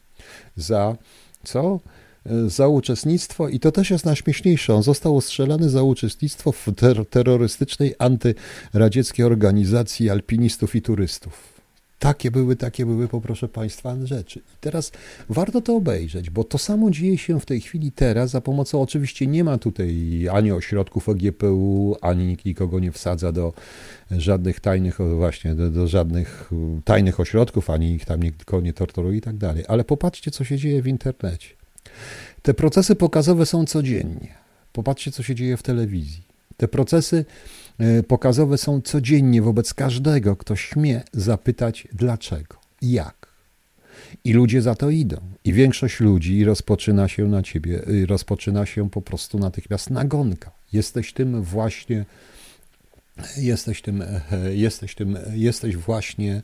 Za 0.56 0.96
co? 1.44 1.80
E, 2.26 2.50
za 2.50 2.68
uczestnictwo, 2.68 3.50
i 3.50 3.60
to 3.60 3.72
też 3.72 3.90
jest 3.90 4.06
najśmieszniejsze, 4.06 4.74
on 4.74 4.84
został 4.84 5.18
ostrzelany 5.18 5.70
za 5.70 5.84
uczestnictwo 5.84 6.52
w 6.52 6.66
ter 6.76 7.06
terrorystycznej 7.06 7.96
antyradzieckiej 8.00 9.26
organizacji 9.26 10.10
alpinistów 10.10 10.76
i 10.76 10.82
turystów. 10.82 11.57
Takie 12.00 12.32
były, 12.32 12.56
takie 12.56 12.86
były, 12.86 13.08
poproszę 13.08 13.48
Państwa, 13.48 13.96
rzeczy. 14.04 14.40
I 14.40 14.58
teraz 14.60 14.92
warto 15.30 15.62
to 15.62 15.76
obejrzeć, 15.76 16.30
bo 16.30 16.44
to 16.44 16.58
samo 16.58 16.92
dzieje 16.92 17.18
się 17.18 17.40
w 17.40 17.46
tej 17.46 17.62
chwili 17.62 17.92
teraz, 17.92 18.30
za 18.30 18.42
pomocą, 18.42 18.82
oczywiście 18.82 19.28
nie 19.28 19.44
ma 19.44 19.58
tutaj 19.58 20.28
ani 20.32 20.52
ośrodków 20.52 21.10
OGPU, 21.10 21.98
ani 22.02 22.26
nikt 22.26 22.46
nikogo 22.46 22.80
nie 22.80 22.92
wsadza 22.92 23.32
do 23.32 23.54
żadnych 24.12 24.60
tajnych, 24.60 24.98
właśnie, 25.18 25.56
do, 25.56 25.72
do 25.72 25.88
żadnych 25.88 26.52
tajnych 26.86 27.20
ośrodków, 27.20 27.70
ani 27.70 27.94
ich 27.94 28.06
tam 28.06 28.24
nikogo 28.24 28.62
nie 28.62 28.74
torturuje 28.74 29.18
i 29.18 29.22
tak 29.22 29.38
dalej. 29.38 29.64
Ale 29.68 29.84
popatrzcie, 29.84 30.32
co 30.32 30.44
się 30.44 30.58
dzieje 30.58 30.82
w 30.82 30.88
internecie. 30.88 31.50
Te 32.42 32.54
procesy 32.54 32.96
pokazowe 32.96 33.46
są 33.46 33.66
codziennie. 33.66 34.36
Popatrzcie, 34.74 35.12
co 35.12 35.24
się 35.24 35.36
dzieje 35.36 35.58
w 35.58 35.64
telewizji. 35.64 36.24
Te 36.58 36.68
procesy 36.68 37.26
pokazowe 38.08 38.58
są 38.58 38.82
codziennie 38.82 39.42
wobec 39.42 39.74
każdego, 39.74 40.36
kto 40.36 40.56
śmie 40.56 41.02
zapytać 41.14 41.88
dlaczego, 41.94 42.56
jak. 42.82 43.28
I 44.24 44.34
ludzie 44.34 44.62
za 44.62 44.76
to 44.76 44.90
idą. 44.90 45.18
I 45.44 45.54
większość 45.54 46.00
ludzi 46.00 46.46
rozpoczyna 46.46 47.08
się 47.08 47.28
na 47.28 47.44
ciebie, 47.44 47.88
y, 47.90 48.06
rozpoczyna 48.06 48.66
się 48.66 48.90
po 48.90 49.02
prostu 49.02 49.40
natychmiast 49.40 49.90
nagonka. 49.90 50.52
Jesteś 50.74 51.14
tym 51.14 51.44
właśnie, 51.44 52.06
jesteś 53.38 53.82
tym, 53.82 54.02
e, 54.02 54.26
jesteś 54.56 54.96
tym, 54.96 55.18
jesteś 55.34 55.78
właśnie 55.78 56.42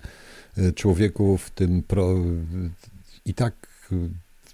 e, 0.58 0.72
człowieku 0.72 1.38
w 1.38 1.50
tym 1.50 1.84
pro, 1.84 2.16
i 3.26 3.34
tak 3.34 3.54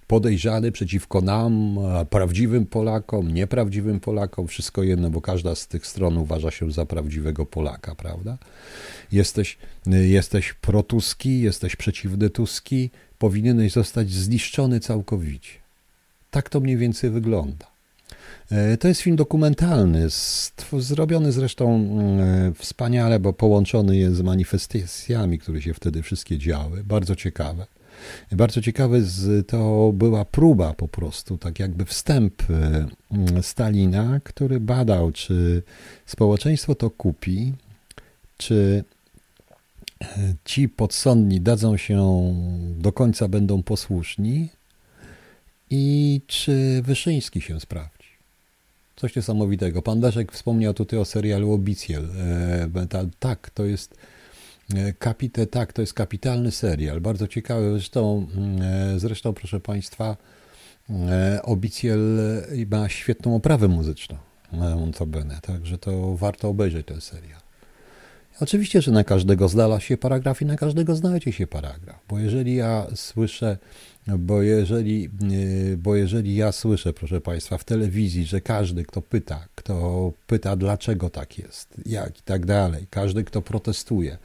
podejrzany 0.10 0.72
przeciwko 0.72 1.22
nam, 1.22 1.80
prawdziwym 2.10 2.65
Polakom, 2.65 3.34
nieprawdziwym 3.34 4.00
Polakom, 4.00 4.48
wszystko 4.48 4.84
jedno, 4.84 5.10
bo 5.10 5.22
każda 5.22 5.56
z 5.56 5.67
tych 5.67 5.88
stron 5.88 6.17
uważa 6.17 6.52
się 6.52 6.72
za 6.72 6.86
prawdziwego 6.86 7.45
Polaka, 7.45 7.95
prawda? 7.95 8.38
Jesteś, 9.12 9.58
jesteś 9.86 10.54
protuski, 10.54 11.41
jesteś 11.41 11.76
przeciwny 11.76 12.30
Tuski, 12.30 12.89
powinieneś 13.19 13.74
zostać 13.74 14.12
zniszczony 14.12 14.80
całkowicie. 14.80 15.54
Tak 16.32 16.50
to 16.50 16.60
mniej 16.60 16.78
więcej 16.78 17.10
wygląda. 17.10 17.65
E, 18.52 18.78
to 18.78 18.88
jest 18.88 19.02
film 19.02 19.15
dokumentalny, 19.15 20.08
zrobiony 20.80 21.32
zresztą 21.32 21.89
e, 22.19 22.54
wspaniale, 22.58 23.19
bo 23.19 23.34
połączony 23.34 23.98
jest 23.98 24.15
z 24.15 24.22
manifestacjami, 24.22 25.39
które 25.39 25.62
się 25.62 25.74
wtedy 25.74 26.02
wszystkie 26.02 26.38
działy. 26.38 26.84
Bardzo 26.84 27.15
ciekawe. 27.15 27.65
Bardzo 28.31 28.62
ciekawe 28.62 28.97
to 29.47 29.91
była 29.93 30.25
próba 30.25 30.73
po 30.73 30.88
prostu, 30.88 31.38
tak 31.38 31.59
jakby 31.59 31.85
wstęp 31.85 32.43
e, 32.49 33.43
Stalina, 33.43 34.19
który 34.23 34.59
badał, 34.59 35.12
czy 35.12 35.63
społeczeństwo 36.05 36.75
to 36.75 36.89
kupi, 36.89 37.53
czy 38.38 38.83
e, 40.01 40.05
ci 40.45 40.69
podsądni 40.69 41.41
dadzą 41.41 41.77
się, 41.77 42.33
do 42.77 42.91
końca 42.91 43.27
będą 43.27 43.63
posłuszni 43.63 44.49
i 45.69 46.21
czy 46.27 46.81
Wyszyński 46.85 47.41
się 47.41 47.59
sprawdzi. 47.59 48.09
Coś 48.95 49.15
niesamowitego. 49.15 49.81
Pan 49.81 49.99
Daszek 49.99 50.31
wspomniał 50.31 50.73
tutaj 50.73 50.99
o 50.99 51.05
serialu 51.05 51.53
Obicjel. 51.53 52.09
E, 52.17 52.88
tak, 53.19 53.49
to 53.49 53.65
jest 53.65 53.95
Kapite, 54.99 55.47
tak, 55.47 55.73
to 55.73 55.82
jest 55.82 55.93
kapitalny 55.93 56.51
serial, 56.51 57.01
bardzo 57.01 57.27
ciekawy. 57.27 57.71
Zresztą, 57.71 58.27
mm, 58.36 58.62
e, 58.62 58.99
zresztą 58.99 59.34
proszę 59.34 59.60
Państwa, 59.60 60.17
e, 60.89 61.39
Obicjel 61.43 62.19
ma 62.71 62.89
świetną 62.89 63.36
oprawę 63.36 63.67
muzyczną, 63.67 64.17
notabene, 64.51 65.39
także 65.41 65.77
to 65.77 66.15
warto 66.17 66.49
obejrzeć 66.49 66.88
ten 66.88 67.01
serial. 67.01 67.39
Oczywiście, 68.41 68.82
że 68.82 68.91
na 68.91 69.03
każdego 69.03 69.47
zdala 69.47 69.79
się 69.79 69.97
paragraf 69.97 70.41
i 70.41 70.45
na 70.45 70.55
każdego 70.55 70.95
znajdzie 70.95 71.32
się 71.32 71.47
paragraf, 71.47 71.99
bo 72.10 72.19
jeżeli 72.19 72.55
ja 72.55 72.88
słyszę 72.95 73.58
bo 74.17 74.41
jeżeli, 74.41 75.10
bo 75.77 75.95
jeżeli 75.95 76.36
ja 76.36 76.51
słyszę, 76.51 76.93
proszę 76.93 77.21
Państwa, 77.21 77.58
w 77.58 77.63
telewizji, 77.63 78.25
że 78.25 78.41
każdy, 78.41 78.84
kto 78.84 79.01
pyta, 79.01 79.47
kto 79.69 80.12
pyta, 80.27 80.55
dlaczego 80.55 81.10
tak 81.10 81.38
jest, 81.38 81.73
jak 81.86 82.19
i 82.19 82.21
tak 82.21 82.45
dalej, 82.45 82.88
każdy, 82.89 83.23
kto 83.23 83.41
protestuje, 83.41 84.17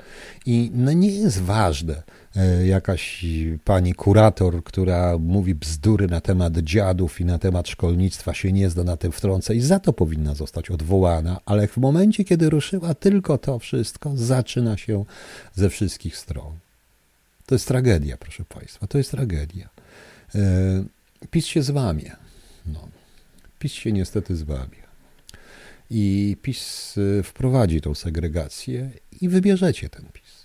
i 0.47 0.71
no 0.75 0.93
nie 0.93 1.11
jest 1.11 1.41
ważne, 1.41 2.03
y, 2.37 2.67
jakaś 2.67 3.27
pani 3.65 3.95
kurator, 3.95 4.65
która 4.65 5.19
mówi 5.19 5.55
bzdury 5.55 6.07
na 6.07 6.21
temat 6.21 6.59
dziadów 6.59 7.21
i 7.21 7.25
na 7.25 7.39
temat 7.39 7.69
szkolnictwa, 7.69 8.35
się 8.35 8.53
nie 8.53 8.71
zda 8.71 8.85
na 8.85 8.97
tym 8.97 9.13
wtrąca 9.13 9.55
i 9.55 9.61
za 9.61 9.79
to 9.79 9.93
powinna 9.93 10.35
zostać 10.35 10.71
odwołana, 10.71 11.41
ale 11.47 11.67
w 11.69 11.77
momencie, 11.77 12.25
kiedy 12.25 12.51
ruszyła 12.51 12.95
tylko 12.95 13.39
to 13.39 13.59
wszystko, 13.59 14.13
zaczyna 14.15 14.77
się 14.77 15.05
ze 15.55 15.71
wszystkich 15.71 16.17
stron. 16.17 16.53
To 17.47 17.55
jest 17.55 17.69
tragedia, 17.69 18.17
proszę 18.17 18.45
Państwa, 18.45 18.87
to 18.87 18.99
jest 18.99 19.11
tragedia. 19.11 19.69
E, 20.35 20.41
PiS 21.31 21.47
się 21.47 21.63
zwamie. 21.63 22.17
No. 22.67 22.89
PiS 23.59 23.73
się 23.73 23.93
niestety 23.93 24.37
zwamie. 24.37 24.84
I 25.91 26.37
PiS 26.43 26.95
e, 27.19 27.23
wprowadzi 27.23 27.81
tą 27.81 27.95
segregację 27.95 28.91
i 29.21 29.29
wybierzecie 29.29 29.89
ten 29.89 30.05
PiS. 30.13 30.45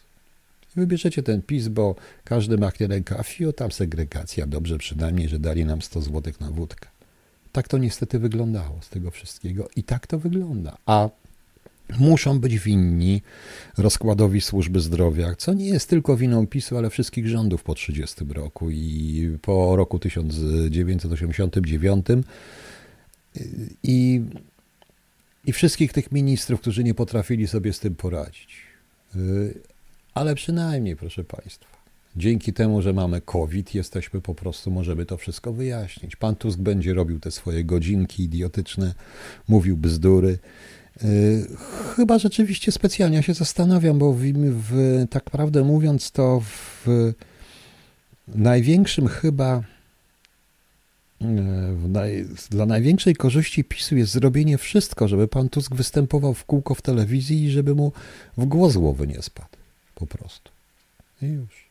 Wybierzecie 0.75 1.23
ten 1.23 1.41
PiS, 1.41 1.67
bo 1.67 1.95
każdy 2.23 2.57
machnie 2.57 2.87
fio, 3.23 3.53
tam 3.53 3.71
segregacja, 3.71 4.47
dobrze 4.47 4.77
przynajmniej, 4.77 5.29
że 5.29 5.39
dali 5.39 5.65
nam 5.65 5.81
100 5.81 6.01
zł 6.01 6.33
na 6.39 6.51
wódkę. 6.51 6.89
Tak 7.51 7.67
to 7.67 7.77
niestety 7.77 8.19
wyglądało 8.19 8.81
z 8.81 8.89
tego 8.89 9.11
wszystkiego 9.11 9.69
i 9.75 9.83
tak 9.83 10.07
to 10.07 10.19
wygląda. 10.19 10.77
A 10.85 11.09
muszą 11.99 12.39
być 12.39 12.59
winni 12.59 13.21
rozkładowi 13.77 14.41
służby 14.41 14.79
zdrowia, 14.79 15.35
co 15.37 15.53
nie 15.53 15.65
jest 15.65 15.89
tylko 15.89 16.17
winą 16.17 16.47
PiSu, 16.47 16.77
ale 16.77 16.89
wszystkich 16.89 17.27
rządów 17.27 17.63
po 17.63 17.75
30 17.75 18.25
roku 18.29 18.69
i 18.69 19.37
po 19.41 19.75
roku 19.75 19.99
1989 19.99 22.05
i, 23.83 24.21
i 25.49 25.51
wszystkich 25.51 25.93
tych 25.93 26.11
ministrów, 26.11 26.61
którzy 26.61 26.83
nie 26.83 26.93
potrafili 26.93 27.47
sobie 27.47 27.73
z 27.73 27.79
tym 27.79 27.95
poradzić. 27.95 28.57
Ale 30.13 30.35
przynajmniej, 30.35 30.95
proszę 30.95 31.23
Państwa, 31.23 31.67
dzięki 32.15 32.53
temu, 32.53 32.81
że 32.81 32.93
mamy 32.93 33.21
COVID, 33.21 33.75
jesteśmy 33.75 34.21
po 34.21 34.35
prostu, 34.35 34.71
możemy 34.71 35.05
to 35.05 35.17
wszystko 35.17 35.53
wyjaśnić. 35.53 36.15
Pan 36.15 36.35
Tusk 36.35 36.59
będzie 36.59 36.93
robił 36.93 37.19
te 37.19 37.31
swoje 37.31 37.63
godzinki 37.63 38.23
idiotyczne, 38.23 38.93
mówił 39.47 39.77
bzdury. 39.77 40.39
Y, 41.03 41.47
chyba 41.95 42.19
rzeczywiście 42.19 42.71
specjalnie 42.71 43.23
się 43.23 43.33
zastanawiam, 43.33 43.99
bo 43.99 44.13
w, 44.13 44.21
w, 44.69 45.05
tak 45.09 45.23
prawdę 45.23 45.63
mówiąc, 45.63 46.11
to 46.11 46.41
w 46.85 47.13
największym 48.27 49.07
chyba 49.07 49.63
naj, 51.87 52.25
dla 52.49 52.65
największej 52.65 53.15
korzyści 53.15 53.63
PiSu 53.63 53.97
jest 53.97 54.11
zrobienie 54.11 54.57
wszystko, 54.57 55.07
żeby 55.07 55.27
pan 55.27 55.49
Tusk 55.49 55.75
występował 55.75 56.33
w 56.33 56.45
kółko 56.45 56.75
w 56.75 56.81
telewizji 56.81 57.43
i 57.43 57.51
żeby 57.51 57.75
mu 57.75 57.91
w 58.37 58.45
głos 58.45 58.77
głowy 58.77 59.07
nie 59.07 59.21
spadł. 59.21 59.49
Po 59.95 60.07
prostu. 60.07 60.51
I 61.21 61.25
już. 61.25 61.69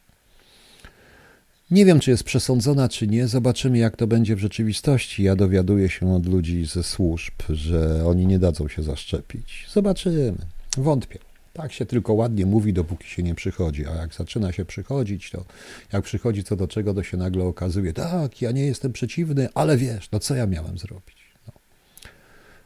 Nie 1.71 1.85
wiem, 1.85 2.01
czy 2.01 2.11
jest 2.11 2.25
przesądzona, 2.25 2.89
czy 2.89 3.07
nie. 3.07 3.29
Zobaczymy, 3.29 3.79
jak 3.79 3.97
to 3.97 4.07
będzie 4.07 4.37
w 4.37 4.39
rzeczywistości. 4.39 5.23
Ja 5.23 5.37
dowiaduję 5.37 5.89
się 5.89 6.15
od 6.15 6.27
ludzi 6.27 6.65
ze 6.67 6.83
służb, 6.83 7.35
że 7.49 8.07
oni 8.07 8.27
nie 8.27 8.39
dadzą 8.39 8.69
się 8.69 8.83
zaszczepić. 8.83 9.67
Zobaczymy. 9.73 10.35
Wątpię. 10.77 11.28
Tak 11.59 11.73
się 11.73 11.87
tylko 11.87 12.13
ładnie 12.13 12.47
mówi, 12.47 12.73
dopóki 12.73 13.09
się 13.09 13.23
nie 13.23 13.35
przychodzi, 13.35 13.87
a 13.87 13.95
jak 13.95 14.15
zaczyna 14.15 14.53
się 14.53 14.65
przychodzić, 14.65 15.31
to 15.31 15.45
jak 15.93 16.05
przychodzi 16.05 16.45
co 16.45 16.57
do 16.57 16.69
czego, 16.69 16.95
to 16.95 17.03
się 17.03 17.17
nagle 17.17 17.45
okazuje, 17.45 17.93
tak, 17.93 18.43
ja 18.43 18.53
nie 18.53 18.67
jestem 18.67 18.93
przeciwny, 18.93 19.49
ale 19.55 19.77
wiesz, 19.77 20.11
no 20.11 20.19
co 20.19 20.35
ja 20.35 20.47
miałem 20.47 20.79
zrobić? 20.79 21.17
No. 21.47 21.53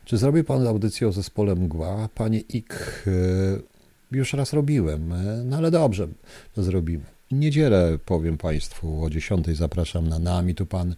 Czy 0.04 0.16
zrobił 0.16 0.44
pan 0.44 0.66
audycję 0.66 1.08
o 1.08 1.12
zespole 1.12 1.54
Mgła? 1.54 2.08
Panie 2.14 2.40
Ik, 2.40 3.04
e, 3.06 4.16
już 4.16 4.32
raz 4.32 4.52
robiłem, 4.52 5.12
e, 5.12 5.42
no 5.44 5.56
ale 5.56 5.70
dobrze, 5.70 6.08
to 6.54 6.62
zrobimy 6.62 7.11
niedzielę 7.32 7.98
powiem 8.04 8.38
Państwu 8.38 9.04
o 9.04 9.10
10 9.10 9.46
zapraszam 9.56 10.08
na 10.08 10.18
nami. 10.18 10.54
Tu 10.54 10.66
pan 10.66 10.94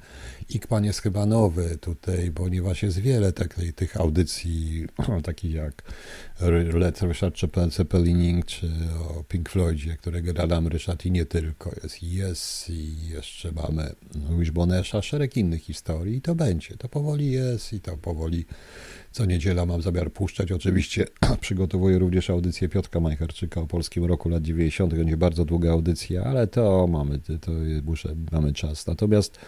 ik 0.48 0.66
pan 0.66 0.84
jest 0.84 1.02
chyba 1.02 1.26
nowy 1.26 1.78
tutaj, 1.80 2.30
ponieważ 2.30 2.82
jest 2.82 2.98
wiele 2.98 3.32
tak, 3.32 3.60
tych 3.76 3.96
audycji, 3.96 4.86
takich 5.22 5.52
jak 5.52 5.82
Let 6.72 7.02
Richard 7.02 7.36
Zeppelining 7.70 8.44
czy 8.46 8.70
o 9.08 9.24
Pink 9.24 9.48
Floydzie, 9.48 9.96
którego 9.96 10.32
gadam 10.32 10.68
Ryszard 10.68 11.06
i 11.06 11.10
nie 11.10 11.26
tylko. 11.26 11.70
Jest 11.82 12.02
Yes 12.02 12.66
i 12.68 13.08
jeszcze 13.08 13.52
mamy 13.52 13.94
Wishbonesha, 14.38 15.02
szereg 15.02 15.36
innych 15.36 15.62
historii 15.62 16.16
i 16.16 16.20
to 16.20 16.34
będzie. 16.34 16.76
To 16.76 16.88
powoli 16.88 17.30
jest 17.30 17.72
i 17.72 17.80
to 17.80 17.96
powoli 17.96 18.46
co 19.14 19.24
niedziela 19.24 19.66
mam 19.66 19.82
zamiar 19.82 20.12
puszczać. 20.12 20.52
Oczywiście 20.52 21.06
przygotowuję 21.40 21.98
również 21.98 22.30
audycję 22.30 22.68
Piotra 22.68 23.00
Majcherczyka 23.00 23.60
o 23.60 23.66
polskim 23.66 24.04
roku 24.04 24.28
lat 24.28 24.42
90. 24.42 24.94
Będzie 24.94 25.16
bardzo 25.16 25.44
długa 25.44 25.72
audycja, 25.72 26.23
ale 26.24 26.46
to 26.46 26.86
mamy, 26.86 27.18
to 27.18 27.52
muszę, 27.84 28.14
mamy 28.32 28.52
czas. 28.52 28.86
Natomiast 28.86 29.38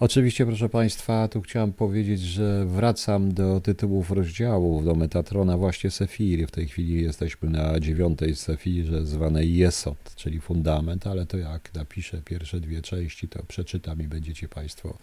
Oczywiście, 0.00 0.46
proszę 0.46 0.68
Państwa, 0.68 1.28
tu 1.28 1.40
chciałem 1.40 1.72
powiedzieć, 1.72 2.20
że 2.20 2.66
wracam 2.66 3.34
do 3.34 3.60
tytułów 3.60 4.10
rozdziałów, 4.10 4.84
do 4.84 4.94
Metatrona 4.94 5.58
właśnie 5.58 5.90
Sefiry. 5.90 6.46
W 6.46 6.50
tej 6.50 6.68
chwili 6.68 7.02
jesteśmy 7.02 7.50
na 7.50 7.80
dziewiątej 7.80 8.36
Sefirze, 8.36 9.06
zwanej 9.06 9.56
Jesot, 9.56 10.14
czyli 10.16 10.40
fundament, 10.40 11.06
ale 11.06 11.26
to 11.26 11.38
jak 11.38 11.74
napiszę 11.74 12.22
pierwsze 12.24 12.60
dwie 12.60 12.82
części, 12.82 13.28
to 13.28 13.42
przeczytam 13.48 14.02
i 14.02 14.08
będziecie 14.08 14.48
Państwo 14.48 14.98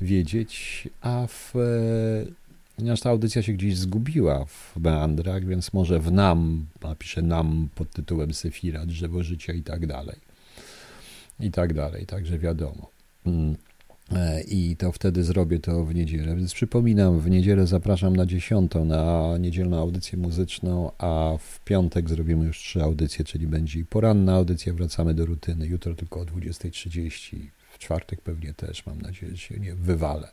wiedzieć. 0.00 0.88
A 1.00 1.26
w 1.28 1.54
ponieważ 2.76 3.00
ta 3.00 3.10
audycja 3.10 3.42
się 3.42 3.52
gdzieś 3.52 3.76
zgubiła 3.76 4.44
w 4.44 4.76
meandrach, 4.76 5.44
więc 5.44 5.72
może 5.72 6.00
w 6.00 6.12
nam, 6.12 6.66
napiszę 6.82 7.22
nam 7.22 7.68
pod 7.74 7.90
tytułem 7.90 8.34
Sefira, 8.34 8.86
drzewo 8.86 9.22
życia 9.22 9.52
i 9.52 9.62
tak 9.62 9.86
dalej. 9.86 10.25
I 11.40 11.50
tak 11.50 11.74
dalej, 11.74 12.06
także 12.06 12.38
wiadomo. 12.38 12.90
Mm. 13.26 13.56
E, 14.12 14.42
I 14.42 14.76
to 14.76 14.92
wtedy 14.92 15.24
zrobię 15.24 15.58
to 15.58 15.84
w 15.84 15.94
niedzielę. 15.94 16.36
Więc 16.36 16.54
przypominam, 16.54 17.20
w 17.20 17.30
niedzielę 17.30 17.66
zapraszam 17.66 18.16
na 18.16 18.26
dziesiątą, 18.26 18.84
na 18.84 19.34
niedzielną 19.38 19.78
audycję 19.78 20.18
muzyczną, 20.18 20.90
a 20.98 21.36
w 21.40 21.60
piątek 21.64 22.08
zrobimy 22.08 22.44
już 22.44 22.58
trzy 22.58 22.82
audycje, 22.82 23.24
czyli 23.24 23.46
będzie 23.46 23.84
poranna 23.84 24.34
audycja, 24.34 24.74
wracamy 24.74 25.14
do 25.14 25.26
rutyny. 25.26 25.66
Jutro 25.66 25.94
tylko 25.94 26.20
o 26.20 26.24
20.30, 26.24 27.36
w 27.72 27.78
czwartek 27.78 28.20
pewnie 28.20 28.54
też, 28.54 28.86
mam 28.86 29.00
nadzieję, 29.00 29.32
że 29.32 29.38
się 29.38 29.60
nie 29.60 29.74
wywalę 29.74 30.28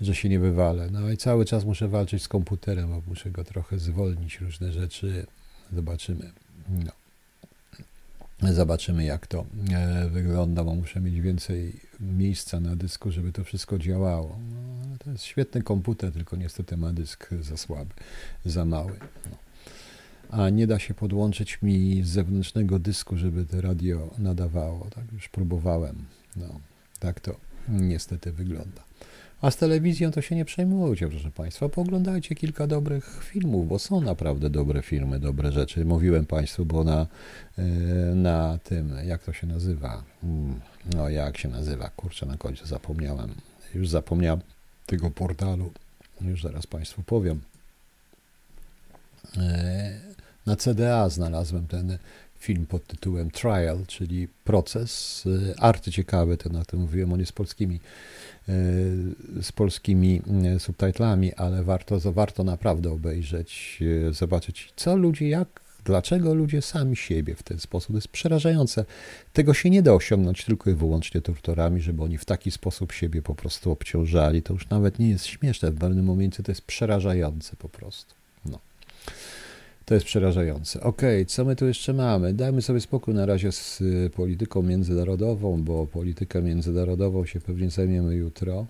że 0.00 0.14
się 0.14 0.28
nie 0.28 0.38
wywalę. 0.38 0.88
No 0.92 1.10
i 1.10 1.16
cały 1.16 1.44
czas 1.44 1.64
muszę 1.64 1.88
walczyć 1.88 2.22
z 2.22 2.28
komputerem, 2.28 2.90
bo 2.90 3.02
muszę 3.06 3.30
go 3.30 3.44
trochę 3.44 3.78
zwolnić, 3.78 4.40
różne 4.40 4.72
rzeczy. 4.72 5.26
Zobaczymy. 5.72 6.32
No. 6.68 6.99
Zobaczymy, 8.42 9.04
jak 9.04 9.26
to 9.26 9.46
e, 9.72 10.08
wygląda, 10.08 10.64
bo 10.64 10.74
muszę 10.74 11.00
mieć 11.00 11.20
więcej 11.20 11.80
miejsca 12.00 12.60
na 12.60 12.76
dysku, 12.76 13.10
żeby 13.10 13.32
to 13.32 13.44
wszystko 13.44 13.78
działało. 13.78 14.38
No, 14.90 14.96
to 14.98 15.10
jest 15.10 15.24
świetny 15.24 15.62
komputer, 15.62 16.12
tylko 16.12 16.36
niestety 16.36 16.76
ma 16.76 16.92
dysk 16.92 17.28
za 17.40 17.56
słaby, 17.56 17.94
za 18.44 18.64
mały. 18.64 18.92
No. 19.30 19.36
A 20.30 20.50
nie 20.50 20.66
da 20.66 20.78
się 20.78 20.94
podłączyć 20.94 21.62
mi 21.62 22.02
z 22.02 22.08
zewnętrznego 22.08 22.78
dysku, 22.78 23.16
żeby 23.16 23.44
to 23.46 23.60
radio 23.60 24.10
nadawało. 24.18 24.86
Tak 24.94 25.12
już 25.12 25.28
próbowałem. 25.28 26.04
No, 26.36 26.60
tak 26.98 27.20
to 27.20 27.36
niestety 27.68 28.32
wygląda. 28.32 28.82
A 29.42 29.50
z 29.50 29.56
telewizją 29.56 30.10
to 30.10 30.22
się 30.22 30.36
nie 30.36 30.44
przejmujcie, 30.44 31.08
proszę 31.08 31.30
Państwa. 31.30 31.68
Pooglądajcie 31.68 32.34
kilka 32.34 32.66
dobrych 32.66 33.24
filmów, 33.24 33.68
bo 33.68 33.78
są 33.78 34.00
naprawdę 34.00 34.50
dobre 34.50 34.82
filmy, 34.82 35.18
dobre 35.18 35.52
rzeczy. 35.52 35.84
Mówiłem 35.84 36.26
Państwu, 36.26 36.64
bo 36.64 36.84
na, 36.84 37.06
e, 37.58 37.64
na 38.14 38.58
tym, 38.64 38.92
jak 39.04 39.24
to 39.24 39.32
się 39.32 39.46
nazywa? 39.46 40.02
Hmm, 40.20 40.60
no, 40.94 41.08
jak 41.08 41.38
się 41.38 41.48
nazywa? 41.48 41.90
Kurczę, 41.96 42.26
na 42.26 42.36
końcu 42.36 42.66
zapomniałem. 42.66 43.34
Już 43.74 43.88
zapomniałem 43.88 44.40
tego 44.86 45.10
portalu. 45.10 45.72
Już 46.20 46.42
zaraz 46.42 46.66
Państwu 46.66 47.02
powiem. 47.02 47.40
E, 49.36 50.00
na 50.46 50.56
CDA 50.56 51.08
znalazłem 51.08 51.66
ten 51.66 51.98
film 52.40 52.66
pod 52.66 52.86
tytułem 52.86 53.30
Trial, 53.30 53.86
czyli 53.86 54.28
proces. 54.44 55.24
E, 55.50 55.60
arty 55.60 55.92
ciekawe, 55.92 56.36
ten, 56.36 56.52
na 56.52 56.64
tym 56.64 56.80
mówiłem, 56.80 57.12
on 57.12 57.20
jest 57.20 57.32
polskimi 57.32 57.80
E, 58.50 58.52
z 59.42 59.52
polskimi 59.52 60.22
e, 60.44 60.58
subtytlami, 60.60 61.34
ale 61.34 61.64
warto, 61.64 62.12
warto 62.12 62.44
naprawdę 62.44 62.90
obejrzeć, 62.90 63.80
zobaczyć, 64.10 64.72
co 64.76 64.96
ludzie, 64.96 65.28
jak, 65.28 65.60
dlaczego 65.84 66.34
ludzie 66.34 66.62
sami 66.62 66.96
siebie 66.96 67.34
w 67.34 67.42
ten 67.42 67.58
sposób. 67.58 67.88
To 67.90 67.96
jest 67.96 68.08
przerażające. 68.08 68.84
Tego 69.32 69.54
się 69.54 69.70
nie 69.70 69.82
da 69.82 69.92
osiągnąć 69.92 70.44
tylko 70.44 70.70
i 70.70 70.74
wyłącznie 70.74 71.20
torturami, 71.20 71.80
żeby 71.80 72.02
oni 72.02 72.18
w 72.18 72.24
taki 72.24 72.50
sposób 72.50 72.92
siebie 72.92 73.22
po 73.22 73.34
prostu 73.34 73.70
obciążali. 73.70 74.42
To 74.42 74.52
już 74.52 74.68
nawet 74.68 74.98
nie 74.98 75.10
jest 75.10 75.26
śmieszne. 75.26 75.70
W 75.70 75.78
pewnym 75.78 76.04
momencie 76.04 76.42
to 76.42 76.52
jest 76.52 76.62
przerażające 76.62 77.56
po 77.56 77.68
prostu. 77.68 78.14
No. 78.44 78.58
To 79.90 79.94
jest 79.94 80.06
przerażające. 80.06 80.80
Ok, 80.80 81.02
co 81.26 81.44
my 81.44 81.56
tu 81.56 81.66
jeszcze 81.66 81.92
mamy? 81.92 82.34
Dajmy 82.34 82.62
sobie 82.62 82.80
spokój 82.80 83.14
na 83.14 83.26
razie 83.26 83.52
z 83.52 83.80
y, 83.80 84.10
polityką 84.14 84.62
międzynarodową, 84.62 85.62
bo 85.62 85.86
politykę 85.86 86.42
międzynarodową 86.42 87.26
się 87.26 87.40
pewnie 87.40 87.70
zajmiemy 87.70 88.14
jutro. 88.14 88.66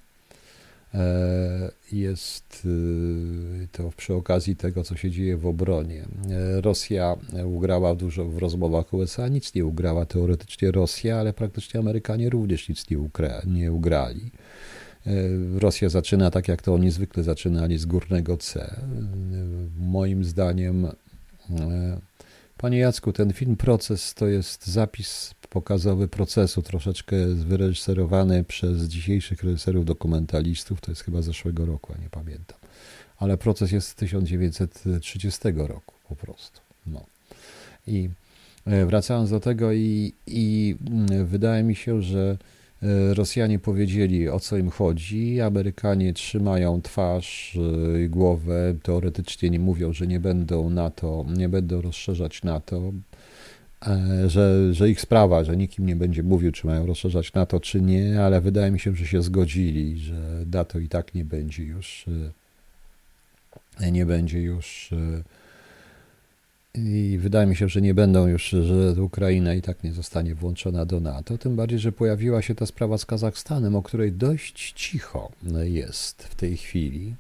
E, 0.95 1.71
jest 1.93 2.63
y, 2.65 3.69
to 3.73 3.91
przy 3.97 4.15
okazji 4.15 4.57
tego, 4.57 4.85
co 4.85 4.97
się 4.97 5.11
dzieje 5.11 5.37
w 5.37 5.47
obronie. 5.47 6.05
E, 6.31 6.61
Rosja 6.61 7.17
ugrała 7.45 7.95
dużo 7.95 8.25
w 8.25 8.39
rozmowach 8.39 8.93
USA, 8.93 9.29
nic 9.29 9.55
nie 9.55 9.67
ugrała 9.67 10.07
teoretycznie 10.07 10.71
Rosja, 10.71 11.17
ale 11.17 11.33
praktycznie 11.33 11.81
Amerykanie 11.81 12.31
również 12.31 12.69
nic 12.69 12.91
nie, 12.91 12.99
ukra- 12.99 13.47
nie 13.47 13.73
ugrali. 13.73 14.31
E, 15.07 15.11
Rosja 15.59 15.89
zaczyna 15.89 16.31
tak, 16.31 16.49
jak 16.49 16.63
to 16.63 16.75
oni 16.75 16.91
zwykle 16.91 17.23
zaczynali 17.23 17.79
z 17.79 17.87
górnego 17.87 18.37
C. 18.37 18.81
Moim 19.79 20.25
zdaniem 20.25 20.89
panie 22.57 22.79
Jacku, 22.79 23.13
ten 23.13 23.33
film 23.33 23.57
Proces 23.57 24.15
to 24.15 24.27
jest 24.27 24.67
zapis 24.67 25.35
pokazowy 25.51 26.09
procesu, 26.09 26.63
troszeczkę 26.63 27.27
wyreżyserowany 27.27 28.45
przez 28.45 28.83
dzisiejszych 28.83 29.43
reżyserów 29.43 29.85
dokumentalistów, 29.85 30.81
to 30.81 30.91
jest 30.91 31.05
chyba 31.05 31.23
zeszłego 31.23 31.67
roku, 31.67 31.93
a 31.99 32.03
nie 32.03 32.09
pamiętam. 32.11 32.59
Ale 33.19 33.37
proces 33.37 33.73
jest 33.73 33.89
z 33.89 33.95
1930 33.95 35.41
roku 35.57 35.95
po 36.09 36.17
prostu. 36.17 36.61
No. 36.87 37.05
I 37.87 38.11
e, 38.67 38.87
wracając 38.87 39.31
do 39.31 39.41
tego, 39.41 39.73
i, 39.73 40.13
i 40.27 40.77
mm, 40.91 41.27
wydaje 41.27 41.63
mi 41.63 41.75
się, 41.75 42.03
że 42.03 42.39
E, 42.41 42.60
Rosjanie 43.15 43.59
powiedzieli, 43.59 44.29
o 44.29 44.41
co 44.41 44.57
im 44.57 44.71
chodzi. 44.71 45.41
Amerykanie 45.41 46.13
trzymają 46.13 46.83
twarz 46.83 47.59
i 48.05 48.09
głowę. 48.09 48.75
Teoretycznie 48.83 49.51
nie 49.51 49.59
mówią, 49.59 49.93
że 49.93 50.07
nie 50.07 50.21
będą 50.21 50.71
NATO, 50.71 51.27
nie 51.37 51.49
będą 51.49 51.83
rozszerzać 51.83 52.43
NATO, 52.43 52.93
e, 53.87 54.29
że, 54.31 54.75
że 54.75 54.91
ich 54.91 55.01
sprawa, 55.01 55.45
że 55.45 55.57
nikim 55.57 55.87
nie 55.87 55.97
będzie 55.97 56.23
mówił, 56.23 56.53
czy 56.53 56.67
mają 56.67 56.87
rozszerzać 56.87 57.33
NATO, 57.33 57.61
czy 57.61 57.81
nie, 57.81 58.23
ale 58.23 58.41
wydaje 58.41 58.71
mi 58.71 58.81
się, 58.81 58.97
że 58.97 59.07
się 59.07 59.23
zgodzili, 59.23 59.99
że 59.99 60.45
NATO 60.53 60.79
i 60.79 60.89
tak 60.89 61.15
nie 61.15 61.25
będzie 61.25 61.65
już 61.65 62.07
e, 63.81 63.91
nie 63.93 64.07
będzie 64.07 64.41
już 64.41 64.95
i 66.75 67.19
wydaje 67.21 67.47
mi 67.47 67.57
się, 67.57 67.69
że 67.69 67.81
nie 67.81 67.95
będą 67.95 68.27
już, 68.27 68.49
że 68.49 69.03
Ukraina 69.03 69.55
i 69.55 69.63
tak 69.63 69.85
nie 69.85 69.93
zostanie 69.93 70.35
włączona 70.35 70.87
do 70.87 71.01
NATO. 71.01 71.39
Tym 71.39 71.57
bardziej, 71.57 71.79
że 71.79 71.93
pojawiła 71.93 72.43
się 72.43 72.55
ta 72.55 72.67
sprawa 72.67 72.99
z 72.99 73.07
Kazachstanem, 73.07 73.77
o 73.77 73.83
której 73.83 74.13
dość 74.13 74.73
cicho 74.73 75.33
jest 75.63 76.23
w 76.23 76.35
tej 76.35 76.57
chwili. 76.57 77.15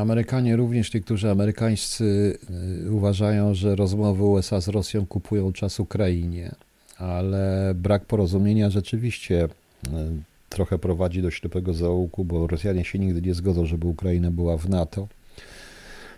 Amerykanie 0.00 0.56
również, 0.56 0.94
niektórzy 0.94 1.30
amerykańscy 1.30 2.38
y, 2.84 2.92
uważają, 2.92 3.54
że 3.54 3.76
rozmowy 3.76 4.24
USA 4.24 4.60
z 4.60 4.68
Rosją 4.68 5.06
kupują 5.06 5.52
czas 5.52 5.80
Ukrainie, 5.80 6.54
ale 6.96 7.72
brak 7.74 8.04
porozumienia 8.04 8.70
rzeczywiście 8.70 9.48
trochę 10.50 10.78
prowadzi 10.78 11.22
do 11.22 11.30
ślepego 11.30 11.74
zaułku, 11.74 12.24
bo 12.24 12.46
Rosjanie 12.46 12.84
się 12.84 12.98
nigdy 12.98 13.22
nie 13.22 13.34
zgodzą, 13.34 13.66
żeby 13.66 13.86
Ukraina 13.86 14.30
była 14.30 14.56
w 14.56 14.68
NATO. 14.68 15.08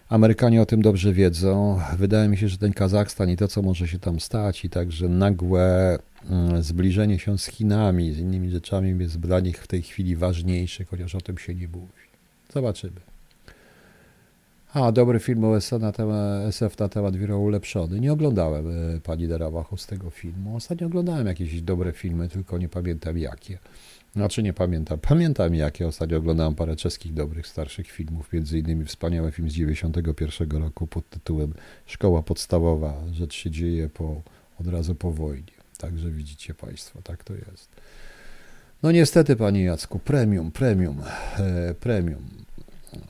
Amerykanie 0.09 0.63
o 0.63 0.67
tym 0.67 0.83
dobrze 0.83 1.13
wiedzą. 1.13 1.81
Wydaje 1.99 2.29
mi 2.29 2.37
się, 2.37 2.49
że 2.49 2.59
ten 2.59 2.73
Kazachstan 2.73 3.31
i 3.31 3.37
to, 3.37 3.49
co 3.49 3.63
może 3.63 3.89
się 3.89 3.99
tam 3.99 4.21
stać, 4.21 4.65
i 4.65 4.71
także 4.71 5.09
nagłe 5.09 5.99
mm, 6.31 6.63
zbliżenie 6.63 7.19
się 7.19 7.39
z 7.39 7.47
Chinami, 7.47 8.13
z 8.13 8.19
innymi 8.19 8.51
rzeczami 8.51 9.01
jest 9.01 9.21
dla 9.21 9.41
nich 9.41 9.63
w 9.63 9.67
tej 9.67 9.83
chwili 9.83 10.17
ważniejsze, 10.17 10.85
chociaż 10.85 11.15
o 11.15 11.21
tym 11.21 11.39
się 11.39 11.55
nie 11.55 11.69
mówi. 11.69 12.03
Zobaczymy. 12.55 13.01
A, 14.75 14.93
dobry 14.93 15.21
film 15.21 15.45
OSF 15.45 15.81
na 15.81 15.93
temat, 15.93 16.43
SF 16.49 16.79
na 16.79 16.89
temat 16.89 17.17
wielu 17.17 17.43
ulepszony. 17.43 18.01
Nie 18.01 18.13
oglądałem 18.13 18.67
e, 18.69 19.01
pani 19.01 19.29
Derawachu 19.29 19.77
z 19.77 19.87
tego 19.87 20.11
filmu. 20.11 20.57
Ostatnio 20.57 20.87
oglądałem 20.87 21.27
jakieś 21.27 21.63
dobre 21.63 21.93
filmy, 21.93 22.29
tylko 22.29 22.59
nie 22.59 22.69
pamiętam 22.69 23.19
jakie. 23.19 23.59
Znaczy 24.13 24.43
nie 24.43 24.53
pamiętam. 24.53 24.99
Pamiętam 24.99 25.55
jakie. 25.55 25.87
Ostatnio 25.87 26.19
oglądałem 26.19 26.55
parę 26.55 26.77
czeskich 26.77 27.15
dobrych, 27.15 27.47
starszych 27.47 27.91
filmów, 27.91 28.33
między 28.33 28.59
innymi 28.59 28.85
wspaniały 28.85 29.33
film 29.33 29.51
z 29.51 29.55
91 29.55 30.51
roku 30.51 30.87
pod 30.87 31.11
tytułem 31.11 31.55
Szkoła 31.87 32.23
podstawowa. 32.23 32.95
Rzecz 33.13 33.35
się 33.35 33.51
dzieje 33.51 33.89
po, 33.89 34.23
od 34.61 34.67
razu 34.67 34.95
po 34.95 35.13
wojnie. 35.13 35.53
Także 35.79 36.11
widzicie 36.11 36.55
Państwo, 36.55 37.03
tak 37.03 37.25
to 37.25 37.35
jest. 37.35 37.69
No 38.83 38.93
niestety, 38.93 39.37
Panie 39.37 39.63
Jacku, 39.63 39.99
premium, 39.99 40.53
premium, 40.53 41.03
e, 41.39 41.75
premium, 41.75 42.29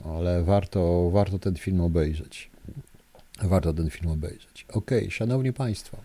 ale 0.05 0.43
warto, 0.43 1.09
warto 1.09 1.39
ten 1.39 1.55
film 1.55 1.81
obejrzeć. 1.81 2.51
Warto 3.43 3.73
ten 3.73 3.89
film 3.89 4.11
obejrzeć. 4.11 4.65
Ok, 4.69 4.91
Szanowni 5.09 5.53
Państwo, 5.53 5.97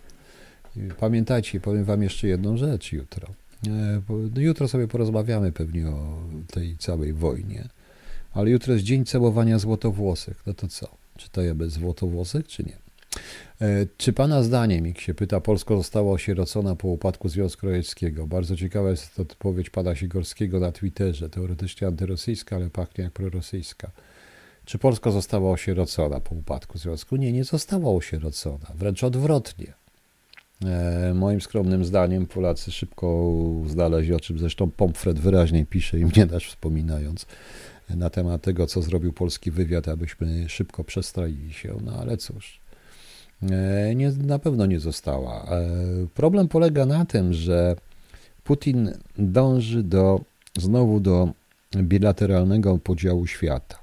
pamiętajcie, 1.00 1.60
powiem 1.60 1.84
Wam 1.84 2.02
jeszcze 2.02 2.28
jedną 2.28 2.56
rzecz 2.56 2.92
jutro. 2.92 3.28
E, 3.66 4.00
no 4.34 4.40
jutro 4.40 4.68
sobie 4.68 4.88
porozmawiamy 4.88 5.52
pewnie 5.52 5.88
o 5.88 6.18
tej 6.50 6.76
całej 6.76 7.12
wojnie, 7.12 7.68
ale 8.32 8.50
jutro 8.50 8.72
jest 8.72 8.84
dzień 8.84 9.04
całowania 9.04 9.58
złotowłosych. 9.58 10.42
No 10.46 10.54
to 10.54 10.68
co? 10.68 10.88
Czy 11.16 11.30
to 11.30 11.42
ja 11.42 11.54
bez 11.54 11.72
złotowłosych, 11.72 12.46
czy 12.46 12.64
nie? 12.64 12.76
E, 13.60 13.86
czy 13.96 14.12
pana 14.12 14.42
zdaniem, 14.42 14.86
jak 14.86 15.00
się 15.00 15.14
pyta, 15.14 15.40
Polska 15.40 15.76
została 15.76 16.12
osierocona 16.12 16.76
po 16.76 16.88
upadku 16.88 17.28
Związku 17.28 17.66
Radzieckiego? 17.66 18.26
Bardzo 18.26 18.56
ciekawa 18.56 18.90
jest 18.90 19.20
odpowiedź 19.20 19.70
pana 19.70 19.94
Sigorskiego 19.94 20.60
na 20.60 20.72
Twitterze, 20.72 21.30
teoretycznie 21.30 21.88
antyrosyjska, 21.88 22.56
ale 22.56 22.70
pachnie 22.70 23.04
jak 23.04 23.12
prorosyjska. 23.12 23.90
Czy 24.64 24.78
Polska 24.78 25.10
została 25.10 25.50
osierocona 25.50 26.20
po 26.20 26.34
upadku 26.34 26.78
Związku? 26.78 27.16
Nie, 27.16 27.32
nie 27.32 27.44
została 27.44 27.90
osierocona, 27.92 28.66
wręcz 28.74 29.04
odwrotnie. 29.04 29.72
E, 30.64 31.14
moim 31.14 31.40
skromnym 31.40 31.84
zdaniem 31.84 32.26
Polacy 32.26 32.72
szybko 32.72 33.34
znaleźli, 33.66 34.14
o 34.14 34.20
czym 34.20 34.38
zresztą 34.38 34.70
Pomfret 34.70 35.18
wyraźnie 35.18 35.66
pisze 35.66 35.98
i 35.98 36.04
mnie 36.04 36.26
też 36.26 36.48
wspominając, 36.48 37.26
na 37.90 38.10
temat 38.10 38.42
tego, 38.42 38.66
co 38.66 38.82
zrobił 38.82 39.12
polski 39.12 39.50
wywiad, 39.50 39.88
abyśmy 39.88 40.48
szybko 40.48 40.84
przestralili 40.84 41.52
się. 41.52 41.74
No 41.84 41.92
ale 42.00 42.16
cóż, 42.16 42.60
e, 43.50 43.94
nie, 43.94 44.10
na 44.10 44.38
pewno 44.38 44.66
nie 44.66 44.80
została. 44.80 45.44
E, 45.44 45.66
problem 46.14 46.48
polega 46.48 46.86
na 46.86 47.04
tym, 47.04 47.32
że 47.32 47.76
Putin 48.44 48.92
dąży 49.18 49.82
do, 49.82 50.20
znowu 50.58 51.00
do 51.00 51.28
bilateralnego 51.76 52.78
podziału 52.78 53.26
świata. 53.26 53.78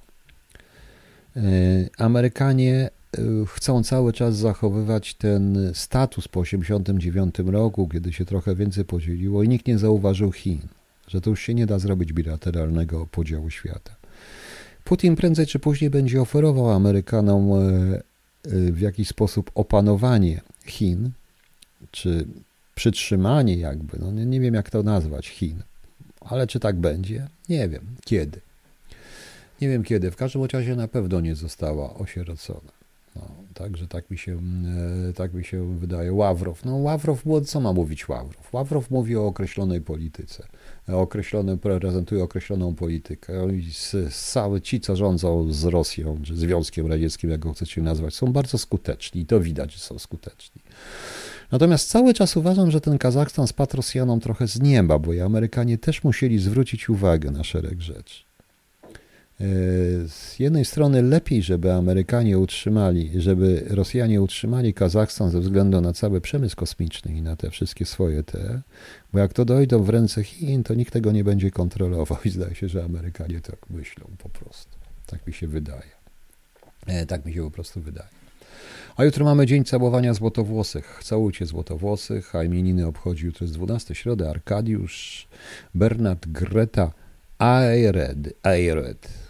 Amerykanie 1.97 2.89
chcą 3.47 3.84
cały 3.84 4.13
czas 4.13 4.36
zachowywać 4.36 5.13
ten 5.13 5.72
status 5.74 6.28
po 6.28 6.43
1989 6.43 7.53
roku, 7.53 7.88
kiedy 7.88 8.13
się 8.13 8.26
trochę 8.26 8.55
więcej 8.55 8.86
podzieliło 8.86 9.43
i 9.43 9.47
nikt 9.47 9.68
nie 9.68 9.78
zauważył 9.78 10.32
Chin, 10.32 10.59
że 11.07 11.22
to 11.22 11.30
już 11.30 11.41
się 11.41 11.53
nie 11.53 11.66
da 11.66 11.80
zrobić 11.80 12.13
bilateralnego 12.13 13.07
podziału 13.11 13.49
świata. 13.49 13.95
Putin 14.84 15.16
prędzej 15.16 15.47
czy 15.47 15.59
później 15.59 15.89
będzie 15.89 16.22
oferował 16.22 16.72
Amerykanom 16.72 17.53
e, 17.53 17.57
e, 17.57 18.01
w 18.72 18.80
jakiś 18.80 19.07
sposób 19.07 19.51
opanowanie 19.55 20.41
Chin, 20.66 21.11
czy 21.91 22.28
przytrzymanie 22.76 23.57
jakby, 23.57 23.99
no 23.99 24.11
nie, 24.11 24.26
nie 24.26 24.39
wiem 24.39 24.53
jak 24.53 24.70
to 24.70 24.84
nazwać, 24.84 25.28
Chin. 25.28 25.63
Ale 26.22 26.47
czy 26.47 26.59
tak 26.59 26.76
będzie? 26.76 27.28
Nie 27.49 27.70
wiem. 27.70 27.86
Kiedy? 28.05 28.41
Nie 29.61 29.70
wiem 29.70 29.84
kiedy. 29.84 30.11
W 30.11 30.16
każdym 30.16 30.45
razie 30.45 30.76
na 30.76 30.88
pewno 30.88 31.22
nie 31.22 31.36
została 31.36 31.93
osierocona. 31.93 32.72
No, 33.16 33.22
także 33.53 33.88
tak 33.88 34.09
mi, 34.09 34.18
się, 34.18 34.39
e, 35.09 35.13
tak 35.13 35.34
mi 35.34 35.43
się 35.43 35.78
wydaje. 35.78 36.13
Ławrow. 36.13 36.66
No 36.66 36.76
Ławrow, 36.76 37.24
co 37.45 37.59
ma 37.59 37.74
mówić 37.74 38.09
Ławrow? 38.09 38.53
Ławrow 38.53 38.91
mówi 38.91 39.18
o 39.18 39.26
określonej 39.26 39.82
polityce. 39.82 40.47
Określony, 40.88 41.57
prezentuje 41.57 42.24
określoną 42.24 42.76
politykę. 42.76 43.34
Cały 44.11 44.61
ci, 44.61 44.80
co 44.80 44.95
rządzą 44.95 45.51
z 45.53 45.66
Rosją, 45.66 46.22
czy 46.24 46.36
Związkiem 46.36 46.88
Radzieckim, 46.88 47.30
jak 47.30 47.39
go 47.39 47.53
chcecie 47.53 47.82
nazwać, 47.82 48.16
są 48.16 48.34
bardzo 48.34 48.57
skuteczni 48.57 49.22
i 49.22 49.26
to 49.26 49.39
widać, 49.39 49.74
że 49.74 49.80
są 49.80 49.99
skuteczni. 49.99 50.61
Natomiast 51.51 51.89
cały 51.89 52.13
czas 52.13 52.38
uważam, 52.38 52.72
że 52.72 52.82
ten 52.82 52.97
Kazachstan 52.97 53.47
spadł 53.47 53.78
Rosjanom 53.78 54.20
trochę 54.20 54.47
z 54.47 54.61
nieba, 54.61 54.99
bo 54.99 55.13
i 55.13 55.20
Amerykanie 55.20 55.78
też 55.78 56.03
musieli 56.03 56.39
zwrócić 56.39 56.89
uwagę 56.89 57.32
na 57.32 57.43
szereg 57.43 57.82
rzeczy. 57.82 58.24
E, 59.42 59.46
z 60.08 60.40
jednej 60.40 60.66
strony 60.66 61.02
lepiej, 61.02 61.44
żeby 61.44 61.74
Amerykanie 61.74 62.40
utrzymali, 62.40 63.22
żeby 63.22 63.66
Rosjanie 63.70 64.22
utrzymali 64.22 64.74
Kazachstan 64.74 65.30
ze 65.30 65.40
względu 65.40 65.82
na 65.82 65.94
cały 65.94 66.22
przemysł 66.22 66.56
kosmiczny 66.56 67.18
i 67.18 67.22
na 67.22 67.36
te 67.36 67.50
wszystkie 67.50 67.86
swoje 67.86 68.24
te, 68.24 68.62
bo 69.14 69.20
jak 69.20 69.34
to 69.34 69.46
dojdą 69.46 69.84
w 69.84 69.90
ręce 69.90 70.24
Chin, 70.24 70.64
to 70.64 70.74
nikt 70.74 70.94
tego 70.94 71.12
nie 71.12 71.24
będzie 71.24 71.52
kontrolował 71.52 72.18
i 72.26 72.30
zdaje 72.30 72.56
się, 72.56 72.70
że 72.70 72.84
Amerykanie 72.84 73.42
tak 73.42 73.70
myślą 73.70 74.06
po 74.18 74.30
prostu. 74.30 74.72
Tak 75.06 75.28
mi 75.28 75.34
się 75.34 75.48
wydaje. 75.48 75.96
E, 76.88 77.06
tak 77.06 77.26
mi 77.26 77.34
się 77.34 77.44
po 77.44 77.52
prostu 77.52 77.82
wydaje. 77.82 78.10
A 78.98 79.04
jutro 79.04 79.26
mamy 79.26 79.46
dzień 79.46 79.66
całowania 79.66 80.14
złotowłosych. 80.14 81.00
Całujcie 81.04 81.46
złotowłosych, 81.46 82.36
a 82.36 82.44
imieniny 82.44 82.88
obchodzi 82.88 83.26
jutro 83.26 83.44
jest 83.44 83.54
12 83.54 83.96
środę 83.96 84.30
Arkadiusz, 84.30 85.28
Bernard, 85.74 86.28
Greta, 86.28 86.92
Ayred, 87.38 88.34
Ayred. 88.44 89.24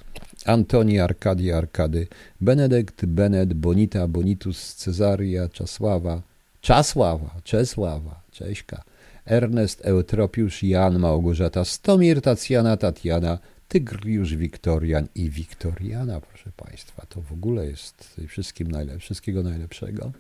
Antoni 0.46 1.00
Arkadi 1.00 1.52
Arkady, 1.52 2.08
Benedykt 2.42 3.06
Benet 3.06 3.54
Bonita 3.54 4.08
Bonitus 4.08 4.76
Cezaria 4.76 5.50
Czasława, 5.50 6.22
Czasława, 6.62 7.36
Czesława, 7.44 8.22
Cześka, 8.32 8.84
Ernest 9.26 9.86
Eutropiusz 9.86 10.64
Jan 10.64 11.00
Małgorzata 11.00 11.66
Stomir 11.66 12.22
Tacjana 12.22 12.78
Tatiana 12.78 13.40
Tygriusz 13.68 14.36
Wiktorian 14.36 15.08
i 15.16 15.30
Wiktoriana, 15.30 16.22
proszę 16.22 16.52
Państwa. 16.58 17.06
To 17.10 17.22
w 17.22 17.32
ogóle 17.32 17.66
jest 17.66 18.22
wszystkim 18.28 18.72
najlepsze, 18.72 19.00
wszystkiego 19.00 19.44
najlepszego. 19.44 20.12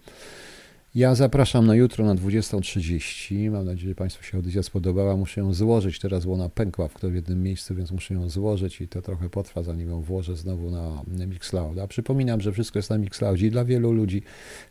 Ja 0.95 1.15
zapraszam 1.15 1.67
na 1.67 1.75
jutro 1.75 2.05
na 2.05 2.15
20.30. 2.15 3.51
Mam 3.51 3.65
nadzieję, 3.65 3.89
że 3.89 3.95
Państwu 3.95 4.23
się 4.23 4.37
audycja 4.37 4.63
spodobała. 4.63 5.17
Muszę 5.17 5.41
ją 5.41 5.53
złożyć. 5.53 5.99
Teraz 5.99 6.25
ona 6.25 6.49
pękła 6.49 6.87
w 6.87 7.13
jednym 7.13 7.43
miejscu, 7.43 7.75
więc 7.75 7.91
muszę 7.91 8.13
ją 8.13 8.29
złożyć 8.29 8.81
i 8.81 8.87
to 8.87 9.01
trochę 9.01 9.29
potrwa, 9.29 9.63
zanim 9.63 9.89
ją 9.89 10.01
włożę 10.01 10.35
znowu 10.35 10.71
na 10.71 11.03
Mixclouda. 11.27 11.87
Przypominam, 11.87 12.41
że 12.41 12.51
wszystko 12.51 12.79
jest 12.79 12.89
na 12.89 12.97
Mixcloudzie 12.97 13.47
i 13.47 13.51
dla 13.51 13.65
wielu 13.65 13.91
ludzi 13.91 14.23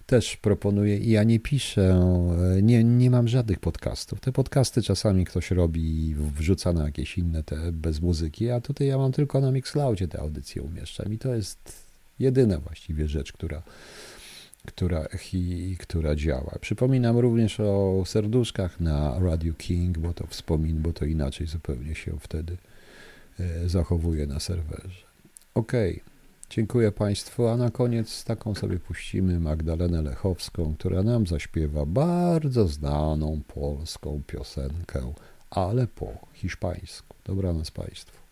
też 0.07 0.37
proponuję. 0.37 0.99
I 0.99 1.11
ja 1.11 1.25
nie 1.25 1.41
piszę, 1.41 2.01
nie, 2.63 2.85
nie 2.85 3.11
mam 3.11 3.29
żadnych 3.29 3.61
podcastów. 3.61 4.21
Te 4.21 4.33
podcasty 4.33 4.83
czasami 4.83 5.25
ktoś 5.25 5.51
robi 5.51 6.09
i 6.09 6.15
wrzuca 6.15 6.73
na 6.73 6.85
jakieś 6.85 7.19
inne 7.19 7.43
te 7.43 7.73
bez 7.73 8.01
muzyki, 8.01 8.51
a 8.51 8.61
tutaj 8.61 8.87
ja 8.87 8.99
mam 8.99 9.13
tylko 9.13 9.41
na 9.41 9.53
Mixcloudzie 9.53 10.09
te 10.09 10.21
audycje 10.21 10.63
umieszczam 10.63 11.13
i 11.13 11.19
to 11.19 11.35
jest 11.35 11.85
jedyna 12.19 12.59
właściwie 12.59 13.09
rzecz, 13.09 13.33
która 13.33 13.63
która, 14.67 15.09
hi, 15.19 15.77
która 15.79 16.17
działa. 16.17 16.59
Przypominam 16.61 17.19
również 17.19 17.61
o 17.61 18.03
serduszkach 18.07 18.81
na 18.81 19.19
Radio 19.19 19.55
King, 19.55 19.99
bo 19.99 20.13
to 20.15 20.27
wspomin, 20.27 20.83
bo 20.83 20.93
to 20.93 21.05
inaczej 21.05 21.47
zupełnie 21.47 21.95
się 21.95 22.13
wtedy 22.21 22.57
e, 23.41 23.69
zachowuje 23.69 24.27
na 24.27 24.41
serwerze. 24.41 25.05
Ok, 25.55 25.73
dziękuję 26.51 26.93
Państwu, 26.93 27.49
a 27.49 27.57
na 27.57 27.71
koniec 27.71 28.25
taką 28.25 28.55
sobie 28.55 28.79
puścimy 28.79 29.41
Magdalenę 29.41 30.03
Lechowską, 30.03 30.75
która 30.79 31.03
nam 31.03 31.27
zaśpiewa 31.27 31.87
bardzo 31.87 32.69
znaną 32.69 33.41
polską 33.55 34.23
piosenkę, 34.27 35.13
ale 35.51 35.87
po 35.87 36.09
hiszpańsku. 36.33 37.17
Dobranoc 37.25 37.71
Państwu. 37.71 38.24